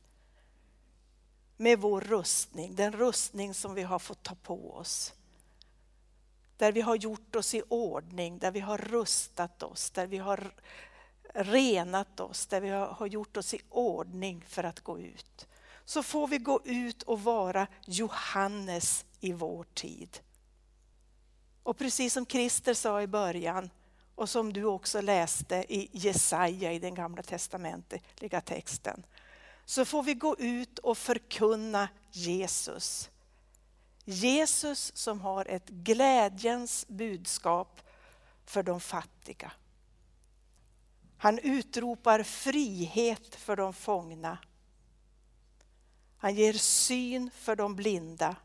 Med 1.60 1.78
vår 1.78 2.00
rustning, 2.00 2.74
den 2.74 2.92
rustning 2.92 3.54
som 3.54 3.74
vi 3.74 3.82
har 3.82 3.98
fått 3.98 4.22
ta 4.22 4.34
på 4.34 4.74
oss. 4.74 5.12
Där 6.56 6.72
vi 6.72 6.80
har 6.80 6.96
gjort 6.96 7.36
oss 7.36 7.54
i 7.54 7.62
ordning, 7.68 8.38
där 8.38 8.50
vi 8.50 8.60
har 8.60 8.78
rustat 8.78 9.62
oss, 9.62 9.90
där 9.90 10.06
vi 10.06 10.18
har 10.18 10.54
renat 11.34 12.20
oss, 12.20 12.46
där 12.46 12.60
vi 12.60 12.68
har 12.68 13.06
gjort 13.06 13.36
oss 13.36 13.54
i 13.54 13.60
ordning 13.68 14.44
för 14.48 14.64
att 14.64 14.80
gå 14.80 14.98
ut. 14.98 15.46
Så 15.84 16.02
får 16.02 16.28
vi 16.28 16.38
gå 16.38 16.60
ut 16.64 17.02
och 17.02 17.22
vara 17.22 17.66
Johannes 17.86 19.04
i 19.20 19.32
vår 19.32 19.64
tid. 19.74 20.18
Och 21.62 21.78
precis 21.78 22.12
som 22.12 22.26
Christer 22.26 22.74
sa 22.74 23.02
i 23.02 23.06
början 23.06 23.70
och 24.14 24.28
som 24.28 24.52
du 24.52 24.64
också 24.64 25.00
läste 25.00 25.56
i 25.68 25.88
Jesaja 25.92 26.72
i 26.72 26.78
den 26.78 26.94
gamla 26.94 27.22
testamentliga 27.22 28.40
texten, 28.40 29.06
så 29.70 29.84
får 29.84 30.02
vi 30.02 30.14
gå 30.14 30.36
ut 30.38 30.78
och 30.78 30.98
förkunna 30.98 31.88
Jesus. 32.12 33.10
Jesus 34.04 34.96
som 34.96 35.20
har 35.20 35.44
ett 35.44 35.68
glädjens 35.68 36.88
budskap 36.88 37.80
för 38.44 38.62
de 38.62 38.80
fattiga. 38.80 39.52
Han 41.16 41.38
utropar 41.38 42.22
frihet 42.22 43.34
för 43.34 43.56
de 43.56 43.72
fångna. 43.72 44.38
Han 46.16 46.34
ger 46.34 46.52
syn 46.52 47.30
för 47.34 47.56
de 47.56 47.76
blinda. 47.76 48.36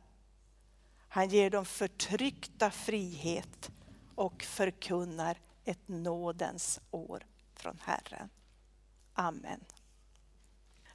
Han 1.07 1.29
ger 1.29 1.49
de 1.49 1.65
förtryckta 1.65 2.71
frihet 2.71 3.71
och 4.15 4.43
förkunnar 4.43 5.37
ett 5.63 5.87
nådens 5.87 6.79
år 6.91 7.25
från 7.55 7.79
Herren. 7.83 8.29
Amen. 9.13 9.65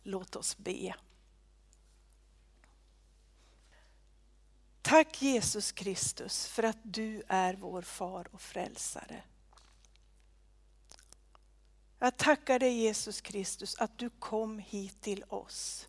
Låt 0.02 0.36
oss 0.36 0.58
be. 0.58 0.94
Tack 4.82 5.22
Jesus 5.22 5.72
Kristus 5.72 6.46
för 6.46 6.62
att 6.62 6.78
du 6.82 7.22
är 7.28 7.54
vår 7.54 7.82
far 7.82 8.28
och 8.32 8.40
frälsare. 8.40 9.22
Jag 11.98 12.16
tackar 12.16 12.58
dig 12.58 12.72
Jesus 12.72 13.20
Kristus 13.20 13.74
att 13.74 13.98
du 13.98 14.10
kom 14.10 14.58
hit 14.58 15.00
till 15.00 15.24
oss. 15.28 15.88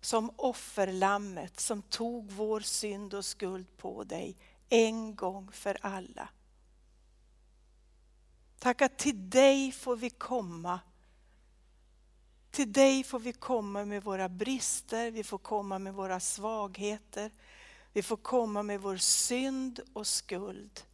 Som 0.00 0.30
offerlammet 0.36 1.60
som 1.60 1.82
tog 1.82 2.30
vår 2.30 2.60
synd 2.60 3.14
och 3.14 3.24
skuld 3.24 3.76
på 3.76 4.04
dig 4.04 4.36
en 4.68 5.14
gång 5.14 5.52
för 5.52 5.78
alla. 5.80 6.28
Tack 8.58 8.82
att 8.82 8.98
till 8.98 9.30
dig 9.30 9.72
får 9.72 9.96
vi 9.96 10.10
komma. 10.10 10.80
Till 12.54 12.72
dig 12.72 13.04
får 13.04 13.18
vi 13.18 13.32
komma 13.32 13.84
med 13.84 14.02
våra 14.02 14.28
brister, 14.28 15.10
vi 15.10 15.24
får 15.24 15.38
komma 15.38 15.78
med 15.78 15.94
våra 15.94 16.20
svagheter. 16.20 17.30
Vi 17.92 18.02
får 18.02 18.16
komma 18.16 18.62
med 18.62 18.80
vår 18.80 18.96
synd 18.96 19.80
och 19.92 20.06
skuld 20.06 20.84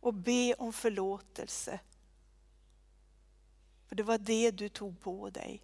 och 0.00 0.14
be 0.14 0.54
om 0.54 0.72
förlåtelse. 0.72 1.80
För 3.86 3.96
det 3.96 4.02
var 4.02 4.18
det 4.18 4.50
du 4.50 4.68
tog 4.68 5.00
på 5.00 5.30
dig. 5.30 5.62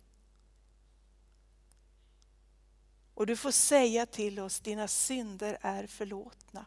Och 3.14 3.26
du 3.26 3.36
får 3.36 3.50
säga 3.50 4.06
till 4.06 4.40
oss, 4.40 4.60
dina 4.60 4.88
synder 4.88 5.58
är 5.60 5.86
förlåtna. 5.86 6.66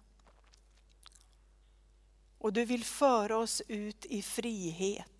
Och 2.37 2.53
du 2.53 2.65
vill 2.65 2.83
föra 2.83 3.37
oss 3.37 3.61
ut 3.67 4.05
i 4.05 4.21
frihet. 4.21 5.14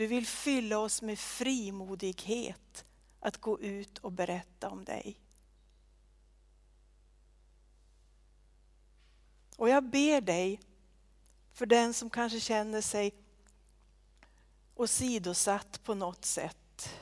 Du 0.00 0.06
vill 0.06 0.26
fylla 0.26 0.78
oss 0.78 1.02
med 1.02 1.18
frimodighet 1.18 2.84
att 3.20 3.36
gå 3.36 3.60
ut 3.60 3.98
och 3.98 4.12
berätta 4.12 4.70
om 4.70 4.84
dig. 4.84 5.20
Och 9.56 9.68
jag 9.68 9.84
ber 9.84 10.20
dig 10.20 10.60
för 11.52 11.66
den 11.66 11.94
som 11.94 12.10
kanske 12.10 12.40
känner 12.40 12.80
sig 12.80 13.14
åsidosatt 14.74 15.82
på 15.84 15.94
något 15.94 16.24
sätt. 16.24 16.94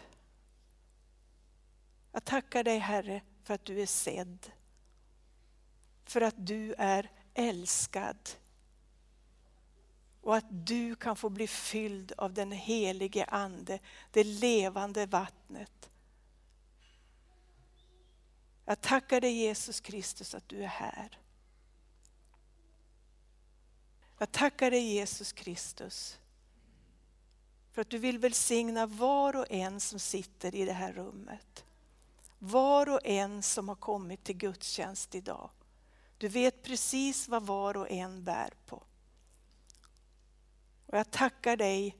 Jag 2.12 2.24
tackar 2.24 2.64
dig 2.64 2.78
Herre 2.78 3.22
för 3.42 3.54
att 3.54 3.64
du 3.64 3.82
är 3.82 3.86
sedd. 3.86 4.50
För 6.04 6.20
att 6.20 6.46
du 6.46 6.74
är 6.78 7.10
älskad. 7.34 8.30
Och 10.28 10.36
att 10.36 10.66
du 10.66 10.94
kan 10.94 11.16
få 11.16 11.28
bli 11.28 11.46
fylld 11.46 12.12
av 12.16 12.32
den 12.32 12.52
helige 12.52 13.24
Ande, 13.24 13.78
det 14.10 14.24
levande 14.24 15.06
vattnet. 15.06 15.90
Jag 18.64 18.80
tackar 18.80 19.20
dig 19.20 19.32
Jesus 19.32 19.80
Kristus 19.80 20.34
att 20.34 20.48
du 20.48 20.62
är 20.62 20.66
här. 20.66 21.18
Jag 24.18 24.32
tackar 24.32 24.70
dig 24.70 24.82
Jesus 24.82 25.32
Kristus 25.32 26.18
för 27.72 27.82
att 27.82 27.90
du 27.90 27.98
vill 27.98 28.18
välsigna 28.18 28.86
var 28.86 29.36
och 29.36 29.46
en 29.50 29.80
som 29.80 29.98
sitter 29.98 30.54
i 30.54 30.64
det 30.64 30.72
här 30.72 30.92
rummet. 30.92 31.64
Var 32.38 32.88
och 32.88 33.00
en 33.04 33.42
som 33.42 33.68
har 33.68 33.76
kommit 33.76 34.24
till 34.24 34.36
gudstjänst 34.36 35.14
idag. 35.14 35.50
Du 36.18 36.28
vet 36.28 36.62
precis 36.62 37.28
vad 37.28 37.46
var 37.46 37.76
och 37.76 37.90
en 37.90 38.24
bär 38.24 38.50
på. 38.66 38.82
Och 40.88 40.98
jag 40.98 41.10
tackar 41.10 41.56
dig 41.56 41.96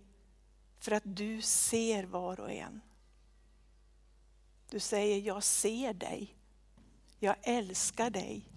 för 0.78 0.92
att 0.92 1.02
du 1.06 1.42
ser 1.42 2.04
var 2.04 2.40
och 2.40 2.52
en. 2.52 2.80
Du 4.70 4.80
säger, 4.80 5.20
jag 5.20 5.42
ser 5.42 5.94
dig. 5.94 6.36
Jag 7.18 7.36
älskar 7.42 8.10
dig. 8.10 8.48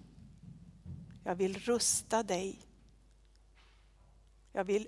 Jag 1.24 1.36
vill 1.36 1.60
rusta 1.60 2.24
dig. 2.24 2.60
Jag 4.52 4.63
vill 4.63 4.88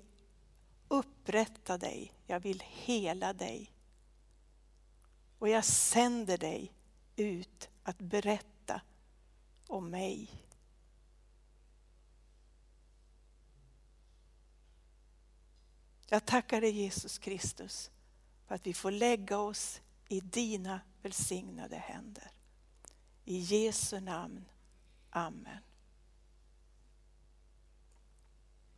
upprätta 0.88 1.78
dig. 1.78 2.14
Jag 2.28 2.40
vill 2.40 2.64
hela 2.66 3.34
dig. 3.34 3.72
Och 5.40 5.50
jag 5.50 5.66
sänder 5.66 6.38
dig 6.38 6.74
ut 7.16 7.70
att 7.84 7.98
berätta 7.98 8.82
om 9.68 9.90
mig. 9.90 10.43
Jag 16.14 16.26
tackar 16.26 16.62
dig 16.62 16.72
Jesus 16.72 17.18
Kristus 17.18 17.92
för 18.48 18.56
att 18.56 18.68
vi 18.68 18.74
får 18.74 18.92
lägga 18.92 19.38
oss 19.38 19.82
i 20.10 20.20
dina 20.20 20.82
välsignade 21.02 21.76
händer. 21.76 22.32
I 23.26 23.38
Jesu 23.38 24.00
namn. 24.00 24.46
Amen. 25.10 25.58